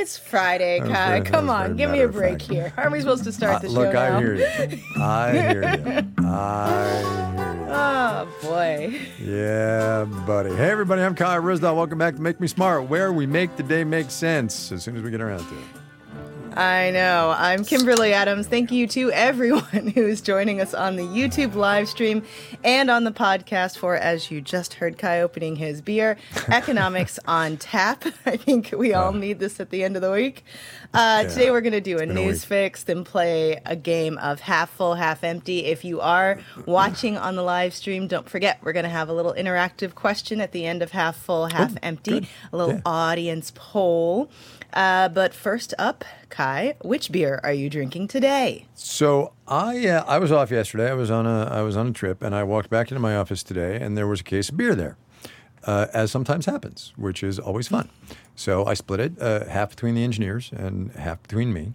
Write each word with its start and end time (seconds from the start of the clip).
It's 0.00 0.16
Friday, 0.16 0.78
Kai. 0.80 1.20
Come 1.22 1.50
on, 1.50 1.74
give 1.76 1.90
me 1.90 2.02
a 2.02 2.08
break 2.08 2.40
here. 2.40 2.72
How 2.76 2.84
are 2.84 2.90
we 2.90 3.00
supposed 3.00 3.24
to 3.24 3.32
start 3.32 3.62
the 3.62 3.68
Uh, 3.68 3.70
show 3.72 3.76
look, 3.80 3.94
I 3.96 4.08
now? 4.10 4.18
hear 4.20 4.34
you. 4.36 4.44
I 4.46 5.30
hear 5.32 5.62
you. 5.62 6.06
I 6.24 6.92
hear 6.92 7.02
you. 7.02 7.68
Oh 7.70 8.28
boy. 8.42 8.98
Yeah, 9.20 10.04
buddy. 10.24 10.54
Hey, 10.54 10.70
everybody, 10.70 11.02
I'm 11.02 11.14
Kai 11.16 11.36
Ryssdal. 11.38 11.74
Welcome 11.74 11.98
back 11.98 12.14
to 12.14 12.22
Make 12.22 12.38
Me 12.40 12.46
Smart, 12.46 12.84
where 12.88 13.12
we 13.12 13.26
make 13.26 13.56
the 13.56 13.62
day 13.64 13.82
make 13.82 14.10
sense 14.12 14.70
as 14.72 14.84
soon 14.84 14.96
as 14.96 15.02
we 15.02 15.10
get 15.10 15.20
around 15.20 15.40
to 15.40 15.54
it. 15.54 15.64
I 16.58 16.90
know. 16.90 17.32
I'm 17.38 17.64
Kimberly 17.64 18.12
Adams. 18.12 18.48
Thank 18.48 18.72
you 18.72 18.88
to 18.88 19.12
everyone 19.12 19.86
who's 19.94 20.20
joining 20.20 20.60
us 20.60 20.74
on 20.74 20.96
the 20.96 21.04
YouTube 21.04 21.54
live 21.54 21.88
stream 21.88 22.24
and 22.64 22.90
on 22.90 23.04
the 23.04 23.12
podcast 23.12 23.78
for, 23.78 23.94
as 23.94 24.28
you 24.32 24.40
just 24.40 24.74
heard 24.74 24.98
Kai 24.98 25.20
opening 25.20 25.54
his 25.54 25.80
beer, 25.80 26.16
Economics 26.48 27.20
on 27.28 27.58
Tap. 27.58 28.04
I 28.26 28.36
think 28.36 28.74
we 28.76 28.92
all 28.92 29.12
need 29.12 29.38
this 29.38 29.60
at 29.60 29.70
the 29.70 29.84
end 29.84 29.94
of 29.94 30.02
the 30.02 30.10
week. 30.10 30.44
Uh, 30.92 31.20
Yeah. 31.22 31.28
Today 31.28 31.50
we're 31.52 31.60
going 31.60 31.74
to 31.74 31.80
do 31.80 31.94
a 31.98 32.00
been 32.00 32.10
a 32.10 32.14
news 32.14 32.44
fix, 32.44 32.82
then 32.82 33.04
play 33.04 33.60
a 33.64 33.76
game 33.76 34.18
of 34.18 34.40
half 34.40 34.68
full, 34.70 34.96
half 34.96 35.22
empty. 35.22 35.64
If 35.66 35.84
you 35.84 36.00
are 36.00 36.40
watching 36.66 37.16
on 37.16 37.36
the 37.36 37.42
live 37.42 37.72
stream, 37.72 38.08
don't 38.08 38.28
forget 38.28 38.58
we're 38.64 38.72
going 38.72 38.82
to 38.82 38.88
have 38.90 39.08
a 39.08 39.12
little 39.12 39.32
interactive 39.34 39.94
question 39.94 40.40
at 40.40 40.50
the 40.50 40.66
end 40.66 40.82
of 40.82 40.90
half 40.90 41.14
full, 41.16 41.46
half 41.46 41.74
empty, 41.84 42.10
good. 42.10 42.26
a 42.52 42.56
little 42.56 42.74
Yeah. 42.74 42.80
audience 42.84 43.52
poll. 43.54 44.28
Uh, 44.72 45.08
but 45.08 45.34
first 45.34 45.74
up, 45.78 46.04
Kai, 46.28 46.74
which 46.82 47.10
beer 47.10 47.40
are 47.42 47.52
you 47.52 47.70
drinking 47.70 48.08
today? 48.08 48.66
So 48.74 49.32
I 49.46 49.86
uh, 49.88 50.04
I 50.06 50.18
was 50.18 50.30
off 50.30 50.50
yesterday. 50.50 50.90
I 50.90 50.94
was 50.94 51.10
on 51.10 51.26
a 51.26 51.44
I 51.44 51.62
was 51.62 51.76
on 51.76 51.88
a 51.88 51.92
trip, 51.92 52.22
and 52.22 52.34
I 52.34 52.44
walked 52.44 52.70
back 52.70 52.90
into 52.90 53.00
my 53.00 53.16
office 53.16 53.42
today, 53.42 53.76
and 53.76 53.96
there 53.96 54.06
was 54.06 54.20
a 54.20 54.24
case 54.24 54.50
of 54.50 54.56
beer 54.56 54.74
there, 54.74 54.96
uh, 55.64 55.86
as 55.94 56.10
sometimes 56.10 56.46
happens, 56.46 56.92
which 56.96 57.22
is 57.22 57.38
always 57.38 57.68
fun. 57.68 57.88
So 58.36 58.66
I 58.66 58.74
split 58.74 59.00
it 59.00 59.20
uh, 59.20 59.46
half 59.46 59.70
between 59.70 59.94
the 59.94 60.04
engineers 60.04 60.50
and 60.54 60.92
half 60.92 61.22
between 61.22 61.52
me, 61.52 61.72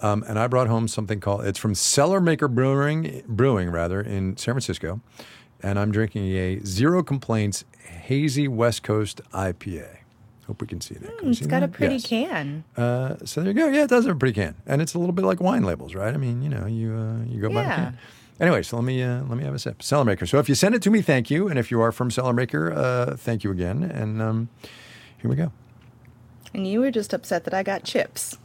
um, 0.00 0.24
and 0.26 0.38
I 0.38 0.46
brought 0.48 0.66
home 0.66 0.88
something 0.88 1.20
called 1.20 1.46
it's 1.46 1.58
from 1.58 1.74
Cellar 1.74 2.20
Maker 2.20 2.48
Brewing 2.48 3.22
Brewing 3.28 3.70
rather 3.70 4.00
in 4.00 4.36
San 4.36 4.54
Francisco, 4.54 5.00
and 5.62 5.78
I'm 5.78 5.92
drinking 5.92 6.26
a 6.32 6.58
zero 6.64 7.04
complaints 7.04 7.64
hazy 7.86 8.48
West 8.48 8.82
Coast 8.82 9.20
IPA. 9.32 10.01
Hope 10.46 10.60
we 10.60 10.66
can 10.66 10.80
see 10.80 10.94
that. 10.96 11.22
We 11.22 11.30
It's 11.30 11.46
got 11.46 11.62
a 11.62 11.68
pretty 11.68 11.94
Yes. 11.94 12.06
can. 12.06 12.64
Uh, 12.76 13.14
so 13.24 13.42
there 13.42 13.52
you 13.52 13.58
go. 13.58 13.68
Yeah, 13.68 13.84
it 13.84 13.90
does 13.90 14.06
have 14.06 14.16
a 14.16 14.18
pretty 14.18 14.34
can, 14.34 14.56
and 14.66 14.82
it's 14.82 14.94
a 14.94 14.98
little 14.98 15.12
bit 15.12 15.24
like 15.24 15.40
wine 15.40 15.62
labels, 15.62 15.94
right? 15.94 16.12
I 16.12 16.16
mean, 16.16 16.42
you 16.42 16.48
know, 16.48 16.66
you 16.66 16.92
uh, 16.94 17.24
you 17.24 17.40
go 17.40 17.48
by 17.48 17.62
the 17.62 17.68
can. 17.68 17.98
Anyway, 18.40 18.62
so 18.62 18.76
let 18.76 18.84
me 18.84 19.02
uh, 19.02 19.22
let 19.24 19.38
me 19.38 19.44
have 19.44 19.54
a 19.54 19.58
sip. 19.58 19.82
Cellar 19.82 20.04
Maker. 20.04 20.26
So 20.26 20.38
if 20.38 20.48
you 20.48 20.56
send 20.56 20.74
it 20.74 20.82
to 20.82 20.90
me, 20.90 21.00
thank 21.00 21.30
you, 21.30 21.46
and 21.48 21.58
if 21.58 21.70
you 21.70 21.80
are 21.80 21.92
from 21.92 22.10
Cellar 22.10 22.32
Maker, 22.32 22.72
uh, 22.72 23.16
thank 23.16 23.44
you 23.44 23.52
again. 23.52 23.84
And 23.84 24.20
um, 24.20 24.48
here 25.18 25.30
we 25.30 25.36
go. 25.36 25.52
And 26.52 26.66
you 26.66 26.80
were 26.80 26.90
just 26.90 27.14
upset 27.14 27.44
that 27.44 27.54
I 27.54 27.62
got 27.62 27.84
chips. 27.84 28.36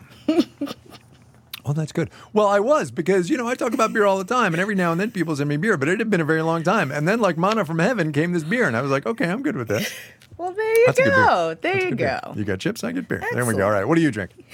Oh, 1.66 1.74
that's 1.74 1.92
good. 1.92 2.10
Well, 2.32 2.48
I 2.48 2.62
was 2.62 2.92
because 2.92 3.30
you 3.30 3.36
know 3.36 3.46
I 3.48 3.56
talk 3.56 3.74
about 3.74 3.92
beer 3.92 4.06
all 4.06 4.18
the 4.18 4.24
time, 4.24 4.54
and 4.54 4.62
every 4.62 4.76
now 4.76 4.94
and 4.94 5.02
then 5.02 5.12
people 5.12 5.36
send 5.36 5.50
me 5.50 5.58
beer, 5.58 5.76
but 5.76 5.90
it 5.90 6.00
had 6.00 6.10
been 6.10 6.22
a 6.22 6.26
very 6.26 6.42
long 6.42 6.64
time. 6.64 6.92
And 6.92 7.06
then, 7.08 7.20
like 7.20 7.36
mana 7.38 7.66
from 7.66 7.80
heaven, 7.80 8.14
came 8.14 8.32
this 8.32 8.46
beer, 8.46 8.68
and 8.68 8.78
I 8.78 8.82
was 8.82 8.90
like, 8.90 9.06
okay, 9.06 9.26
I'm 9.28 9.42
good 9.44 9.58
with 9.58 9.68
this. 9.68 9.94
Well, 10.38 10.52
there 10.54 10.80
you 10.80 10.86
That's 10.88 11.00
a 11.00 11.04
good 11.04 11.10
beer. 11.10 11.26
go. 11.26 11.54
There 11.62 11.76
you 11.76 11.90
good 11.90 11.98
beer. 11.98 12.20
go. 12.24 12.34
You 12.36 12.44
got 12.44 12.60
chips, 12.60 12.84
I 12.84 12.92
get 12.92 13.08
beer. 13.08 13.24
There 13.34 13.46
we 13.46 13.56
go. 13.56 13.66
All 13.66 13.72
right, 13.72 13.86
what 13.88 13.98
are 13.98 14.02
you 14.02 14.12
drinking? 14.12 14.44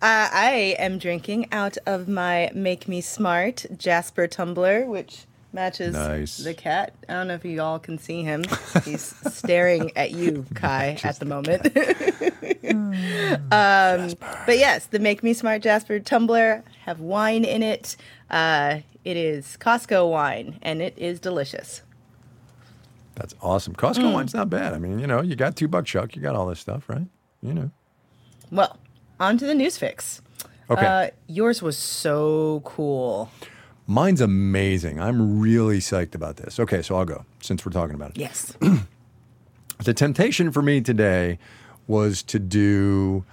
Uh, 0.00 0.28
I 0.32 0.74
am 0.78 0.96
drinking 0.98 1.48
out 1.52 1.76
of 1.84 2.08
my 2.08 2.50
Make 2.54 2.88
Me 2.88 3.02
Smart 3.02 3.66
Jasper 3.76 4.26
tumbler, 4.26 4.86
which 4.86 5.26
matches 5.52 5.92
Nice. 5.92 6.38
the 6.38 6.54
cat. 6.54 6.94
I 7.10 7.12
don't 7.12 7.28
know 7.28 7.34
if 7.34 7.44
you 7.44 7.60
all 7.60 7.78
can 7.78 7.98
see 7.98 8.22
him. 8.22 8.42
He's 8.86 9.02
staring 9.32 9.92
at 9.94 10.12
you, 10.12 10.46
Kai, 10.54 10.98
at 11.04 11.18
the 11.18 11.26
moment. 11.26 11.66
um, 13.52 14.14
but 14.46 14.58
yes, 14.58 14.86
the 14.86 14.98
Make 14.98 15.22
Me 15.22 15.34
Smart 15.34 15.60
Jasper 15.62 16.00
tumbler 16.00 16.64
have 16.84 17.00
wine 17.00 17.44
in 17.44 17.62
it. 17.62 17.96
Uh, 18.30 18.78
it 19.04 19.16
is 19.18 19.58
Costco 19.60 20.10
wine, 20.10 20.58
and 20.62 20.80
it 20.80 20.94
is 20.96 21.20
delicious. 21.20 21.82
That's 23.22 23.36
awesome. 23.40 23.72
Costco 23.76 24.02
Mm. 24.02 24.12
wine's 24.14 24.34
not 24.34 24.50
bad. 24.50 24.74
I 24.74 24.78
mean, 24.78 24.98
you 24.98 25.06
know, 25.06 25.22
you 25.22 25.36
got 25.36 25.54
two 25.54 25.68
buck 25.68 25.84
chuck, 25.84 26.16
you 26.16 26.20
got 26.22 26.34
all 26.34 26.48
this 26.48 26.58
stuff, 26.58 26.88
right? 26.88 27.06
You 27.40 27.54
know. 27.54 27.70
Well, 28.50 28.78
on 29.20 29.38
to 29.38 29.46
the 29.46 29.54
news 29.54 29.78
fix. 29.78 30.20
Okay. 30.68 30.84
Uh, 30.84 31.10
yours 31.28 31.62
was 31.62 31.78
so 31.78 32.62
cool. 32.64 33.30
Mine's 33.86 34.20
amazing. 34.20 35.00
I'm 35.00 35.38
really 35.38 35.78
psyched 35.78 36.16
about 36.16 36.36
this. 36.36 36.58
Okay, 36.58 36.82
so 36.82 36.96
I'll 36.96 37.04
go 37.04 37.24
since 37.40 37.64
we're 37.64 37.70
talking 37.72 37.94
about 37.94 38.10
it. 38.10 38.18
Yes. 38.18 38.56
The 39.84 39.94
temptation 39.94 40.52
for 40.52 40.62
me 40.62 40.80
today 40.80 41.38
was 41.88 42.22
to 42.24 42.38
do 42.38 43.24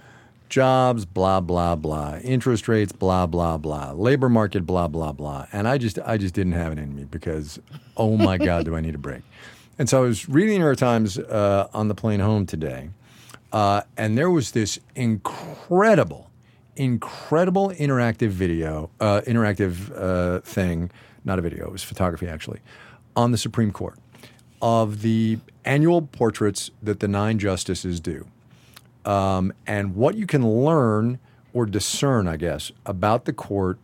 jobs, 0.48 1.04
blah 1.04 1.40
blah 1.40 1.76
blah, 1.76 2.16
interest 2.24 2.66
rates, 2.66 2.90
blah 2.90 3.26
blah 3.26 3.56
blah, 3.56 3.92
labor 3.92 4.28
market, 4.28 4.66
blah 4.66 4.88
blah 4.88 5.12
blah, 5.12 5.46
and 5.52 5.68
I 5.68 5.78
just 5.78 6.00
I 6.04 6.16
just 6.16 6.34
didn't 6.34 6.54
have 6.54 6.72
it 6.72 6.78
in 6.80 6.96
me 6.96 7.04
because 7.04 7.60
oh 7.96 8.16
my 8.16 8.36
god, 8.36 8.64
do 8.64 8.74
I 8.74 8.80
need 8.80 8.96
a 8.96 8.98
break? 8.98 9.22
And 9.80 9.88
so 9.88 10.04
I 10.04 10.06
was 10.06 10.28
reading 10.28 10.52
the 10.52 10.58
New 10.58 10.64
York 10.66 10.76
Times 10.76 11.18
uh, 11.18 11.68
on 11.72 11.88
the 11.88 11.94
plane 11.94 12.20
home 12.20 12.44
today, 12.44 12.90
uh, 13.50 13.80
and 13.96 14.18
there 14.18 14.30
was 14.30 14.50
this 14.50 14.78
incredible, 14.94 16.28
incredible 16.76 17.70
interactive 17.70 18.28
video, 18.28 18.90
uh, 19.00 19.22
interactive 19.26 19.90
uh, 19.96 20.40
thing, 20.40 20.90
not 21.24 21.38
a 21.38 21.42
video, 21.42 21.64
it 21.64 21.72
was 21.72 21.82
photography 21.82 22.28
actually, 22.28 22.60
on 23.16 23.32
the 23.32 23.38
Supreme 23.38 23.72
Court 23.72 23.98
of 24.60 25.00
the 25.00 25.38
annual 25.64 26.02
portraits 26.02 26.70
that 26.82 27.00
the 27.00 27.08
nine 27.08 27.38
justices 27.38 28.00
do. 28.00 28.26
Um, 29.06 29.50
and 29.66 29.96
what 29.96 30.14
you 30.14 30.26
can 30.26 30.46
learn 30.46 31.20
or 31.54 31.64
discern, 31.64 32.28
I 32.28 32.36
guess, 32.36 32.70
about 32.84 33.24
the 33.24 33.32
court 33.32 33.78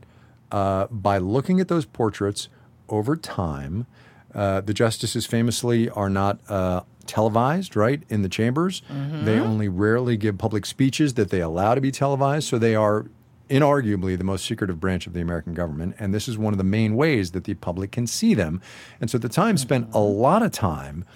uh, 0.53 0.89
by 0.89 1.17
looking 1.17 1.59
at 1.59 1.69
those 1.69 1.87
portraits 1.87 2.51
over 2.91 3.17
time. 3.17 3.87
Uh, 4.37 4.61
the 4.61 4.75
justices 4.75 5.25
famously 5.25 5.89
are 5.91 6.11
not 6.11 6.39
uh, 6.51 6.83
televised, 7.07 7.75
right, 7.75 8.03
in 8.11 8.21
the 8.21 8.29
chambers. 8.29 8.83
They 9.25 9.41
only 9.41 9.69
rarely 9.69 10.19
give 10.19 10.37
public 10.37 10.67
speeches 10.67 11.15
that 11.15 11.31
they 11.31 11.41
allow 11.41 11.75
to 11.75 11.81
be 11.81 11.91
televised. 11.91 12.47
So 12.47 12.59
they 12.59 12.75
are 12.75 13.07
inarguably 13.49 14.19
the 14.19 14.25
most 14.25 14.45
secretive 14.45 14.79
branch 14.79 15.07
of 15.07 15.15
the 15.15 15.21
American 15.21 15.55
government. 15.55 15.97
And 15.99 16.13
this 16.13 16.29
is 16.29 16.37
one 16.37 16.53
of 16.53 16.59
the 16.59 16.65
main 16.65 16.97
ways 16.97 17.31
that 17.31 17.45
the 17.45 17.55
public 17.55 17.93
can 17.93 18.07
see 18.07 18.35
them. 18.35 18.61
And 19.01 19.11
so 19.11 19.17
the 19.17 19.31
Times 19.31 19.63
spent 19.63 19.89
a 19.95 20.01
lot 20.01 20.43
of 20.43 20.51
time 20.53 21.07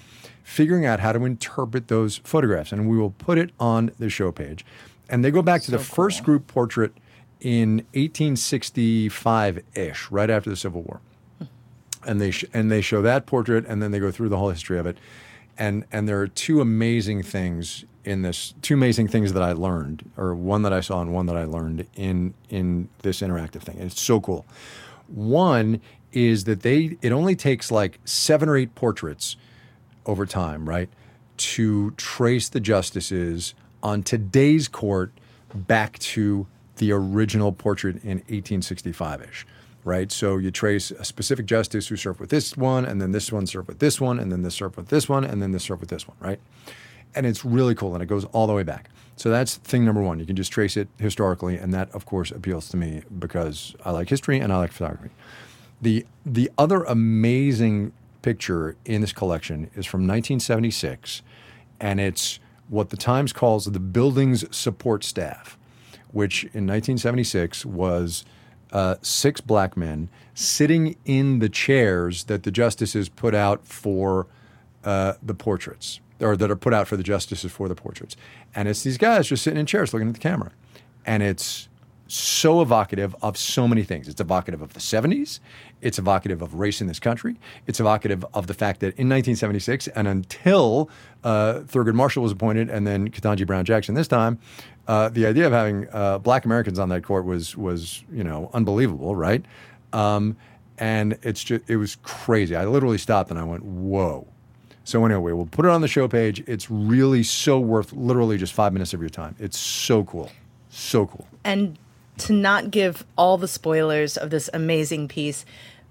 figuring 0.42 0.87
out 0.87 1.00
how 1.00 1.12
to 1.12 1.25
interpret 1.25 1.88
those 1.88 2.19
photographs. 2.19 2.72
And 2.72 2.88
we 2.88 2.97
will 2.97 3.10
put 3.10 3.37
it 3.37 3.50
on 3.60 3.91
the 3.98 4.08
show 4.08 4.32
page. 4.32 4.64
And 5.10 5.22
they 5.22 5.31
go 5.31 5.42
back 5.42 5.60
to 5.62 5.70
the 5.70 5.78
first 5.78 6.25
group 6.25 6.47
portrait 6.47 6.92
in 7.41 7.78
1865 7.94 9.62
ish, 9.75 10.10
right 10.10 10.31
after 10.31 10.48
the 10.48 10.56
Civil 10.56 10.82
War 10.82 11.00
and 12.06 12.21
they 12.21 12.31
sh- 12.31 12.44
and 12.53 12.71
they 12.71 12.81
show 12.81 13.03
that 13.03 13.27
portrait, 13.27 13.65
and 13.66 13.83
then 13.83 13.91
they 13.91 13.99
go 13.99 14.11
through 14.11 14.28
the 14.28 14.37
whole 14.38 14.50
history 14.50 14.78
of 14.78 14.87
it, 14.87 14.99
and 15.59 15.84
and 15.93 16.09
there 16.09 16.21
are 16.21 16.28
two 16.28 16.61
amazing 16.61 17.22
things 17.22 17.84
in 18.05 18.22
this, 18.22 18.55
two 18.62 18.75
amazing 18.75 19.09
things 19.09 19.33
that 19.34 19.43
I 19.43 19.53
learned, 19.53 20.11
or 20.16 20.34
one 20.34 20.62
that 20.62 20.72
I 20.72 20.81
saw 20.81 21.03
and 21.03 21.12
one 21.12 21.27
that 21.27 21.37
I 21.37 21.44
learned 21.44 21.87
in 21.94 22.34
in 22.49 22.88
this 23.03 23.21
interactive 23.21 23.62
thing. 23.62 23.77
And 23.77 23.91
it's 23.91 24.00
so 24.00 24.21
cool. 24.21 24.47
One 25.09 25.81
is 26.12 26.44
that 26.44 26.62
they 26.62 26.97
it 27.03 27.12
only 27.12 27.37
takes 27.37 27.71
like 27.71 28.00
seven 28.05 28.49
or 28.49 28.56
eight 28.56 28.75
portraits 28.75 29.37
over 30.06 30.27
time, 30.27 30.69
right, 30.69 30.88
to 31.37 31.93
trace 31.93 32.49
the 32.49 32.61
justices 32.61 33.55
on 33.82 34.03
today's 34.03 34.69
court 34.69 35.12
back 35.55 35.99
to 35.99 36.47
the 36.77 36.93
original 36.93 37.53
portrait 37.53 37.97
in 38.03 38.19
1865 38.19 39.22
ish, 39.22 39.47
right? 39.85 40.11
So 40.13 40.37
you 40.37 40.51
trace 40.51 40.91
a 40.91 41.05
specific 41.05 41.47
justice 41.47 41.89
who 41.89 41.97
served 41.97 42.21
with 42.21 42.31
this 42.31 42.57
one, 42.57 42.85
and 42.85 43.01
then 43.01 43.13
this 43.13 43.33
one 43.33 43.47
served 43.47 43.69
with 43.69 43.79
this 43.79 44.01
one, 44.01 44.19
and 44.19 44.31
then 44.31 44.43
this 44.43 44.55
served 44.55 44.77
with 44.77 44.89
this 44.89 45.09
one, 45.09 45.25
and 45.25 45.41
then 45.43 45.53
this 45.53 45.65
served 45.65 45.81
with 45.81 45.91
this 45.91 46.07
one, 46.07 46.17
right? 46.21 46.41
And 47.15 47.27
it's 47.27 47.45
really 47.45 47.75
cool, 47.75 47.95
and 47.95 48.03
it 48.03 48.07
goes 48.07 48.25
all 48.27 48.47
the 48.47 48.53
way 48.53 48.63
back. 48.63 48.91
So 49.17 49.31
that's 49.31 49.57
thing 49.57 49.85
number 49.85 50.01
one. 50.01 50.19
You 50.19 50.27
can 50.27 50.37
just 50.37 50.53
trace 50.53 50.77
it 50.77 50.89
historically, 50.99 51.56
and 51.56 51.75
that, 51.75 51.91
of 51.93 52.06
course, 52.06 52.31
appeals 52.31 52.69
to 52.71 52.77
me 52.77 53.03
because 53.19 53.75
I 53.85 53.91
like 53.91 54.09
history 54.09 54.38
and 54.38 54.53
I 54.53 54.56
like 54.59 54.73
photography. 54.73 55.11
The 55.83 56.06
the 56.25 56.50
other 56.56 56.85
amazing 56.85 57.93
picture 58.23 58.76
in 58.85 59.00
this 59.00 59.12
collection 59.12 59.71
is 59.75 59.87
from 59.87 60.06
1976, 60.06 61.23
and 61.81 62.00
it's 62.00 62.38
what 62.69 62.91
the 62.91 62.97
Times 62.97 63.33
calls 63.33 63.65
the 63.67 63.81
building's 63.81 64.44
support 64.56 65.05
staff, 65.05 65.59
which 66.12 66.44
in 66.44 66.67
1976 66.67 67.67
was 67.67 68.25
uh, 68.72 68.96
six 69.02 69.40
black 69.40 69.76
men 69.76 70.08
sitting 70.34 70.96
in 71.05 71.38
the 71.38 71.49
chairs 71.49 72.25
that 72.25 72.43
the 72.44 72.50
justices 72.50 73.08
put 73.08 73.34
out 73.34 73.67
for 73.67 74.26
uh, 74.84 75.14
the 75.22 75.34
portraits, 75.34 76.00
or 76.20 76.37
that 76.37 76.50
are 76.50 76.56
put 76.56 76.72
out 76.72 76.88
for 76.88 76.96
the 76.96 77.02
justices 77.02 77.52
for 77.52 77.69
the 77.69 77.75
portraits. 77.75 78.17
And 78.55 78.69
it's 78.69 78.82
these 78.82 78.99
guys 78.99 79.28
just 79.28 79.43
sitting 79.43 79.61
in 79.61 79.67
chairs 79.67 79.93
looking 79.93 80.08
at 80.08 80.14
the 80.14 80.20
camera. 80.20 80.52
And 81.05 81.22
it's 81.22 81.69
so 82.12 82.61
evocative 82.61 83.15
of 83.23 83.37
so 83.37 83.69
many 83.69 83.83
things. 83.83 84.09
It's 84.09 84.21
evocative 84.21 84.62
of 84.62 84.73
the 84.75 84.81
70s. 84.81 85.41
It's 85.81 85.99
evocative 85.99 86.43
of 86.43 86.55
race 86.55 86.81
in 86.81 86.87
this 86.87 86.99
country. 86.99 87.37
It's 87.67 87.81
evocative 87.81 88.25
of 88.35 88.47
the 88.47 88.55
fact 88.55 88.81
that 88.81 88.89
in 88.99 89.09
1976 89.09 89.89
and 89.89 90.09
until 90.09 90.91
uh, 91.25 91.61
Thurgood 91.61 91.95
Marshall 91.95 92.23
was 92.23 92.33
appointed 92.33 92.69
and 92.69 92.87
then 92.87 93.11
Ketanji 93.11 93.47
Brown 93.47 93.65
Jackson 93.65 93.95
this 93.95 94.09
time, 94.09 94.39
uh, 94.89 95.09
the 95.09 95.27
idea 95.27 95.47
of 95.47 95.53
having 95.53 95.87
uh, 95.93 96.19
black 96.19 96.45
Americans 96.45 96.79
on 96.79 96.89
that 96.89 97.05
court 97.05 97.25
was 97.25 97.57
was 97.57 98.03
you 98.12 98.25
know 98.25 98.51
unbelievable, 98.53 99.15
right? 99.15 99.45
Um, 99.93 100.37
and 100.79 101.19
it's 101.23 101.45
just 101.45 101.62
it 101.69 101.77
was 101.77 101.97
crazy. 102.03 102.57
I 102.57 102.65
literally 102.65 102.99
stopped 102.99 103.31
and 103.31 103.39
I 103.39 103.45
went, 103.45 103.65
"Whoa!" 103.65 104.27
So 104.83 105.05
anyway, 105.05 105.33
we'll 105.33 105.47
put 105.47 105.65
it 105.65 105.71
on 105.71 105.83
the 105.83 105.89
show 105.89 106.09
page. 106.09 106.43
It's 106.49 106.71
really 106.71 107.23
so 107.23 107.61
worth 107.61 107.93
literally 107.93 108.37
just 108.37 108.53
five 108.53 108.73
minutes 108.73 108.93
of 108.93 109.01
your 109.01 109.11
time. 109.11 109.37
It's 109.39 109.59
so 109.59 110.03
cool, 110.03 110.33
so 110.71 111.07
cool. 111.07 111.29
And 111.45 111.79
to 112.20 112.32
not 112.32 112.70
give 112.70 113.05
all 113.17 113.38
the 113.38 113.49
spoilers 113.49 114.17
of 114.17 114.31
this 114.31 114.50
amazing 114.52 115.08
piece, 115.08 115.44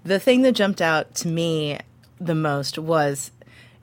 the 0.04 0.20
thing 0.20 0.42
that 0.42 0.52
jumped 0.52 0.80
out 0.80 1.14
to 1.16 1.28
me 1.28 1.78
the 2.20 2.34
most 2.34 2.78
was, 2.78 3.30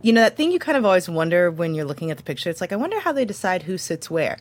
you 0.01 0.13
know, 0.13 0.21
that 0.21 0.37
thing 0.37 0.51
you 0.51 0.59
kind 0.59 0.77
of 0.77 0.85
always 0.85 1.09
wonder 1.09 1.51
when 1.51 1.73
you're 1.73 1.85
looking 1.85 2.11
at 2.11 2.17
the 2.17 2.23
picture. 2.23 2.49
It's 2.49 2.61
like 2.61 2.71
I 2.71 2.77
wonder 2.77 2.99
how 2.99 3.11
they 3.11 3.25
decide 3.25 3.63
who 3.63 3.77
sits 3.77 4.09
where. 4.09 4.37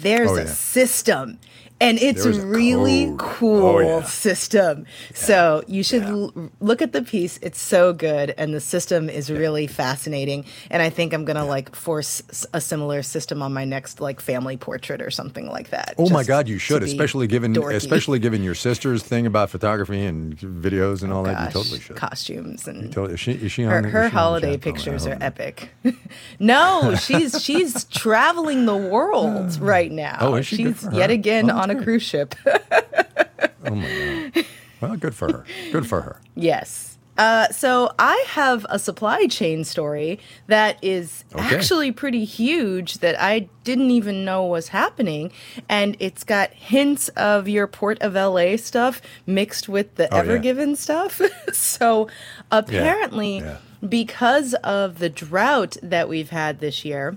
There's 0.00 0.30
Oh, 0.30 0.36
a 0.36 0.46
system. 0.46 1.38
And 1.78 1.98
it's 1.98 2.24
really 2.24 3.04
code. 3.04 3.20
Oh, 3.20 3.24
cool 3.34 3.62
Oh, 3.66 3.78
yeah. 3.80 4.02
system. 4.04 4.86
So 5.12 5.62
you 5.66 5.82
should 5.82 6.04
l- 6.04 6.32
look 6.58 6.80
at 6.80 6.92
the 6.94 7.02
piece. 7.02 7.38
It's 7.42 7.60
so 7.60 7.92
good, 7.92 8.32
and 8.38 8.54
the 8.54 8.62
system 8.62 9.10
is 9.10 9.30
really 9.30 9.66
fascinating. 9.66 10.46
And 10.70 10.80
I 10.80 10.88
think 10.88 11.12
I'm 11.12 11.26
gonna 11.26 11.44
like 11.44 11.76
force 11.76 12.22
a 12.54 12.62
similar 12.62 13.02
system 13.02 13.42
on 13.42 13.52
my 13.52 13.66
next 13.66 14.00
like 14.00 14.22
family 14.22 14.56
portrait 14.56 15.02
or 15.02 15.10
something 15.10 15.48
like 15.50 15.68
that. 15.68 15.94
Oh 15.98 16.08
my 16.08 16.24
God, 16.24 16.48
you 16.48 16.56
should, 16.56 16.82
especially 16.82 17.26
given 17.26 17.52
dorky. 17.52 17.74
especially 17.74 18.20
given 18.20 18.42
your 18.42 18.54
sister's 18.54 19.02
thing 19.02 19.26
about 19.26 19.50
photography 19.50 20.02
and 20.02 20.38
videos 20.38 21.02
and 21.02 21.12
oh 21.12 21.16
all 21.16 21.22
that. 21.24 21.48
You 21.48 21.60
totally 21.60 21.80
should. 21.80 21.96
costumes 21.96 22.66
and 22.66 22.90
Totally- 22.90 23.12
Is 23.12 23.20
she, 23.20 23.32
is 23.32 23.52
she 23.52 23.64
her, 23.64 23.82
the, 23.82 23.88
her 23.90 24.08
she 24.08 24.14
holiday? 24.14 24.54
Oh, 24.54 24.56
pictures 24.56 25.06
are 25.06 25.18
epic. 25.20 25.68
no, 26.38 26.94
she's 26.98 27.42
she's 27.42 27.84
traveling 27.84 28.64
the 28.64 28.76
world 28.78 29.58
oh, 29.60 29.64
right 29.66 29.90
now. 29.92 30.16
Oh, 30.20 30.34
is 30.34 30.46
she? 30.46 30.56
She's 30.56 30.86
yet 30.92 31.10
again 31.10 31.50
Oh, 31.50 31.56
on 31.58 31.70
a 31.70 31.82
cruise 31.82 32.02
ship. 32.02 32.34
Oh 33.68 33.74
my 33.74 34.30
god. 34.34 34.44
Well, 34.80 34.96
good 34.96 35.14
for 35.14 35.32
her. 35.32 35.44
Good 35.72 35.86
for 35.86 36.02
her. 36.02 36.20
yes. 36.34 36.92
Uh, 37.18 37.48
so 37.48 37.90
I 37.98 38.22
have 38.28 38.66
a 38.68 38.78
supply 38.78 39.26
chain 39.26 39.64
story 39.64 40.20
that 40.48 40.76
is 40.82 41.24
Okay. 41.34 41.56
actually 41.56 41.90
pretty 41.90 42.26
huge 42.26 42.98
that 42.98 43.18
I 43.18 43.48
didn't 43.64 43.90
even 43.90 44.22
know 44.26 44.44
was 44.44 44.68
happening, 44.68 45.32
and 45.66 45.96
it's 45.98 46.24
got 46.24 46.52
hints 46.52 47.08
of 47.16 47.48
your 47.48 47.66
Port 47.66 47.96
of 48.02 48.12
LA 48.14 48.58
stuff 48.58 49.00
mixed 49.24 49.66
with 49.66 49.94
the 49.94 50.12
Oh, 50.12 50.16
yeah. 50.16 50.22
Ever 50.22 50.38
Given 50.38 50.76
stuff. 50.76 51.20
so 51.54 52.06
apparently, 52.52 53.38
yeah. 53.38 53.56
because 53.88 54.52
of 54.62 54.98
the 54.98 55.08
drought 55.08 55.78
that 55.82 56.10
we've 56.10 56.30
had 56.30 56.60
this 56.60 56.84
year, 56.84 57.16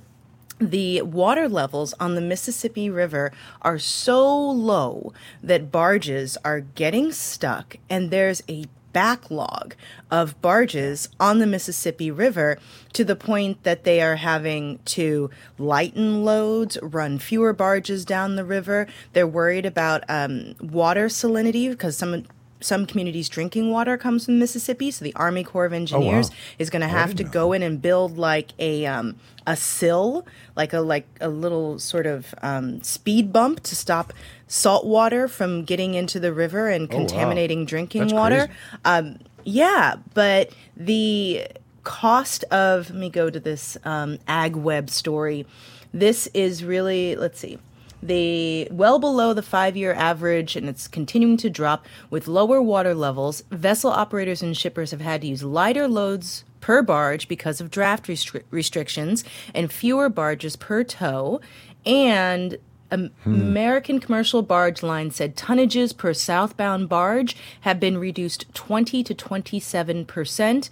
the 0.60 1.02
water 1.02 1.48
levels 1.48 1.94
on 2.00 2.16
the 2.16 2.22
Mississippi 2.22 2.90
River 2.90 3.32
are 3.62 3.80
so 3.80 4.38
low 4.38 5.14
that 5.42 5.72
barges 5.72 6.38
are 6.44 6.60
getting 6.60 7.12
stuck, 7.12 7.78
and 7.90 8.12
there's 8.12 8.44
a 8.50 8.66
backlog 8.92 9.76
of 10.10 10.40
barges 10.42 11.10
on 11.20 11.40
the 11.40 11.46
Mississippi 11.46 12.10
River 12.12 12.58
to 12.94 13.04
the 13.04 13.16
point 13.16 13.64
that 13.64 13.84
they 13.84 14.02
are 14.02 14.16
having 14.16 14.80
to 14.86 15.30
lighten 15.58 16.26
loads, 16.26 16.78
run 16.82 17.20
fewer 17.20 17.54
barges 17.54 18.04
down 18.04 18.36
the 18.36 18.46
river. 18.46 18.88
They're 19.14 19.28
worried 19.28 19.66
about 19.66 20.04
um, 20.10 20.56
water 20.60 21.08
salinity 21.08 21.70
because 21.70 21.98
some 21.98 22.26
some 22.62 22.86
communities' 22.86 23.30
drinking 23.30 23.72
water 23.72 23.98
comes 23.98 24.26
from 24.26 24.40
Mississippi, 24.40 24.92
so 24.92 25.04
the 25.06 25.14
Army 25.16 25.44
Corps 25.44 25.66
of 25.66 25.74
Engineers 25.74 26.30
is 26.58 26.70
going 26.70 26.82
to 26.82 26.88
have 26.88 27.16
to 27.16 27.24
know 27.24 27.30
go 27.30 27.54
in 27.54 27.64
and 27.64 27.82
build 27.82 28.18
like 28.18 28.50
a 28.60 28.86
um, 28.86 29.16
a 29.48 29.56
sill, 29.56 30.26
like 30.56 30.74
a 30.74 30.80
like 30.80 31.08
a 31.22 31.30
little 31.30 31.80
sort 31.80 32.06
of 32.06 32.34
um, 32.42 32.82
speed 32.84 33.32
bump 33.32 33.62
to 33.64 33.76
stop 33.76 34.12
salt 34.48 34.86
water 34.86 35.28
from 35.28 35.64
getting 35.64 35.94
into 35.94 36.20
the 36.20 36.34
river 36.34 36.70
and 36.70 36.88
Oh, 36.92 36.96
wow. 36.96 37.00
contaminating 37.00 37.66
drinking 37.66 38.02
That's 38.02 38.14
water. 38.14 38.50
Um, 38.84 39.20
yeah, 39.44 39.96
but 40.14 40.52
the 40.76 41.48
cost 41.84 42.44
of 42.46 42.90
let 42.90 43.00
me 43.00 43.10
go 43.10 43.30
to 43.30 43.40
this 43.40 43.78
um, 43.86 44.18
AgWeb 44.28 44.90
story. 44.90 45.46
This 45.94 46.28
is 46.34 46.64
really 46.64 47.16
let's 47.16 47.40
see. 47.40 47.58
The 48.02 48.68
well 48.72 49.00
below 49.00 49.34
the 49.34 49.42
five 49.42 49.76
year 49.76 49.94
average, 49.94 50.56
and 50.56 50.70
it's 50.70 50.88
continuing 50.88 51.38
to 51.38 51.50
drop 51.50 51.86
with 52.10 52.28
lower 52.28 52.62
water 52.62 52.96
levels. 52.96 53.44
Vessel 53.52 53.92
operators 53.92 54.42
and 54.42 54.56
shippers 54.56 54.92
have 54.92 55.02
had 55.02 55.22
to 55.22 55.28
use 55.28 55.44
lighter 55.44 55.88
loads 55.88 56.46
per 56.62 56.82
barge 56.82 57.28
because 57.28 57.60
of 57.60 57.72
draft 57.72 58.08
restri- 58.08 58.44
restrictions 58.52 59.24
and 59.54 59.72
fewer 59.72 60.10
barges 60.10 60.56
per 60.56 60.84
tow. 60.84 61.42
And 61.86 62.58
Am- 62.92 63.12
hmm. 63.24 63.34
American 63.42 64.00
Commercial 64.00 64.42
Barge 64.42 64.82
Line 64.82 65.12
said 65.12 65.36
tonnages 65.36 65.96
per 65.96 66.14
southbound 66.14 66.90
barge 66.90 67.36
have 67.62 67.80
been 67.80 67.98
reduced 67.98 68.46
20 68.54 69.04
to 69.04 69.14
27 69.14 70.06
percent. 70.06 70.70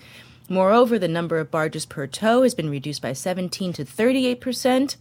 Moreover, 0.49 0.97
the 0.97 1.07
number 1.09 1.39
of 1.39 1.51
barges 1.51 1.85
per 1.85 2.07
tow 2.07 2.43
has 2.43 2.55
been 2.55 2.69
reduced 2.69 3.01
by 3.01 3.13
17 3.13 3.73
to 3.73 3.85
38 3.85 4.41
percent. 4.41 4.97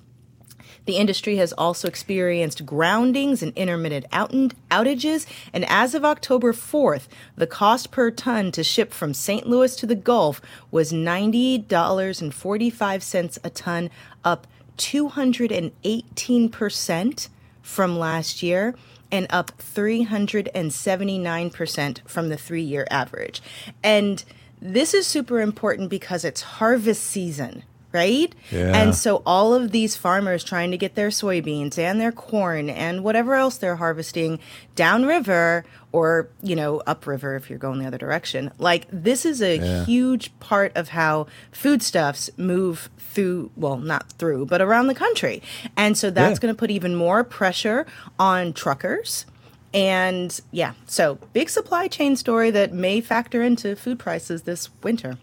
The 0.87 0.97
industry 0.97 1.37
has 1.37 1.53
also 1.53 1.87
experienced 1.89 2.65
groundings 2.65 3.43
and 3.43 3.53
intermittent 3.55 4.07
out- 4.13 4.33
outages, 4.71 5.27
and 5.53 5.67
as 5.69 5.95
of 5.95 6.05
October 6.05 6.53
4th, 6.53 7.09
the 7.37 7.47
cost 7.47 7.91
per 7.91 8.11
ton 8.11 8.51
to 8.53 8.65
ship 8.65 8.93
from 8.93 9.13
St. 9.13 9.47
Louis 9.47 9.77
to 9.77 9.87
the 9.87 9.95
Gulf 9.95 10.41
was 10.71 10.93
$90.45 10.93 13.39
a 13.45 13.51
ton, 13.51 13.91
up 14.25 14.47
218% 14.79 17.29
from 17.63 17.99
last 17.99 18.43
year 18.43 18.75
and 19.11 19.27
up 19.31 19.57
379% 19.59 22.09
from 22.09 22.29
the 22.29 22.37
three 22.37 22.63
year 22.63 22.87
average. 22.91 23.43
And 23.83 24.23
this 24.61 24.95
is 24.95 25.07
super 25.07 25.41
important 25.41 25.91
because 25.91 26.25
it's 26.25 26.43
harvest 26.43 27.03
season, 27.03 27.65
right? 27.97 28.35
Yeah. 28.51 28.77
And 28.77 28.95
so 28.95 29.23
all 29.25 29.55
of 29.55 29.73
these 29.73 29.97
farmers 29.97 30.45
trying 30.45 30.71
to 30.71 30.77
get 30.77 30.95
their 30.95 31.09
soybeans 31.09 31.79
and 31.79 32.01
their 32.01 32.13
corn 32.13 32.69
and 32.71 33.03
whatever 33.03 33.35
else 33.35 33.57
they're 33.57 33.77
harvesting 33.77 34.39
downriver 34.75 35.65
or, 35.93 36.29
you 36.43 36.55
know, 36.55 36.83
upriver 36.87 37.35
if 37.37 37.49
you're 37.49 37.59
going 37.59 37.79
the 37.81 37.87
other 37.87 37.99
direction. 37.99 38.53
Like 38.59 38.87
this 38.93 39.25
is 39.25 39.41
a 39.41 39.57
Yeah. 39.57 39.85
huge 39.87 40.31
part 40.41 40.73
of 40.77 40.91
how 40.91 41.27
foodstuffs 41.51 42.31
move 42.37 42.91
through, 42.99 43.51
well, 43.57 43.79
not 43.79 44.13
through, 44.19 44.45
but 44.47 44.61
around 44.61 44.89
the 44.89 44.95
country. 44.95 45.43
And 45.77 45.97
so 45.97 46.11
that's 46.11 46.39
Yeah. 46.39 46.43
going 46.43 46.55
to 46.55 46.59
put 46.59 46.71
even 46.71 46.95
more 46.95 47.25
pressure 47.25 47.87
on 48.19 48.53
truckers. 48.53 49.25
And 49.75 50.39
yeah, 50.53 50.73
so 50.87 51.19
big 51.33 51.49
supply 51.51 51.89
chain 51.89 52.17
story 52.17 52.51
that 52.51 52.73
may 52.73 53.01
factor 53.01 53.43
into 53.43 53.75
food 53.77 53.99
prices 53.99 54.43
this 54.43 54.69
winter. 54.83 55.17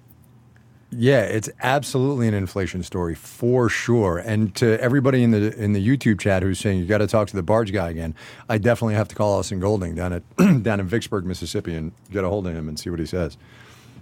Yeah, 0.97 1.21
it's 1.21 1.49
absolutely 1.61 2.27
an 2.27 2.33
inflation 2.33 2.83
story 2.83 3.15
for 3.15 3.69
sure. 3.69 4.17
And 4.19 4.53
to 4.55 4.79
everybody 4.81 5.23
in 5.23 5.31
the 5.31 5.55
in 5.55 5.73
the 5.73 5.85
YouTube 5.85 6.19
chat 6.19 6.43
who's 6.43 6.59
saying 6.59 6.79
you 6.79 6.85
got 6.85 6.99
to 6.99 7.07
talk 7.07 7.27
to 7.29 7.35
the 7.35 7.43
barge 7.43 7.71
guy 7.71 7.89
again, 7.89 8.15
I 8.49 8.57
definitely 8.57 8.95
have 8.95 9.07
to 9.09 9.15
call 9.15 9.39
Austin 9.39 9.59
Golding 9.59 9.95
down 9.95 10.13
at 10.13 10.37
down 10.63 10.79
in 10.79 10.87
Vicksburg, 10.87 11.25
Mississippi, 11.25 11.75
and 11.75 11.91
get 12.11 12.23
a 12.23 12.29
hold 12.29 12.47
of 12.47 12.55
him 12.55 12.67
and 12.67 12.79
see 12.79 12.89
what 12.89 12.99
he 12.99 13.05
says, 13.05 13.37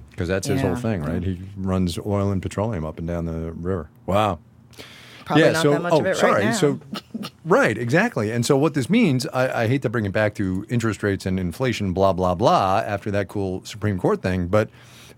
because 0.09 0.27
that's 0.27 0.47
his 0.47 0.61
whole 0.61 0.75
thing, 0.75 1.01
right? 1.01 1.23
He 1.23 1.39
runs 1.57 1.97
oil 1.99 2.31
and 2.31 2.41
petroleum 2.41 2.85
up 2.85 2.97
and 2.97 3.07
down 3.07 3.25
the 3.25 3.51
river. 3.51 3.89
Wow. 4.05 4.39
Probably 5.25 5.43
yeah, 5.43 5.51
not 5.51 5.61
so 5.61 5.71
that 5.71 5.81
much 5.81 5.93
oh, 5.93 5.99
of 5.99 6.05
it 6.07 6.09
oh, 6.09 6.13
sorry. 6.13 6.33
right 6.33 6.45
now. 6.45 6.51
So, 6.51 6.79
right, 7.45 7.77
exactly. 7.77 8.31
And 8.31 8.45
so, 8.45 8.57
what 8.57 8.73
this 8.73 8.89
means, 8.89 9.27
I, 9.27 9.63
I 9.63 9.67
hate 9.67 9.81
to 9.83 9.89
bring 9.89 10.05
it 10.05 10.11
back 10.11 10.33
to 10.35 10.65
interest 10.67 11.03
rates 11.03 11.25
and 11.25 11.39
inflation, 11.39 11.93
blah 11.93 12.11
blah 12.11 12.35
blah. 12.35 12.83
After 12.85 13.11
that 13.11 13.27
cool 13.27 13.63
Supreme 13.63 13.99
Court 13.99 14.21
thing, 14.21 14.47
but 14.47 14.69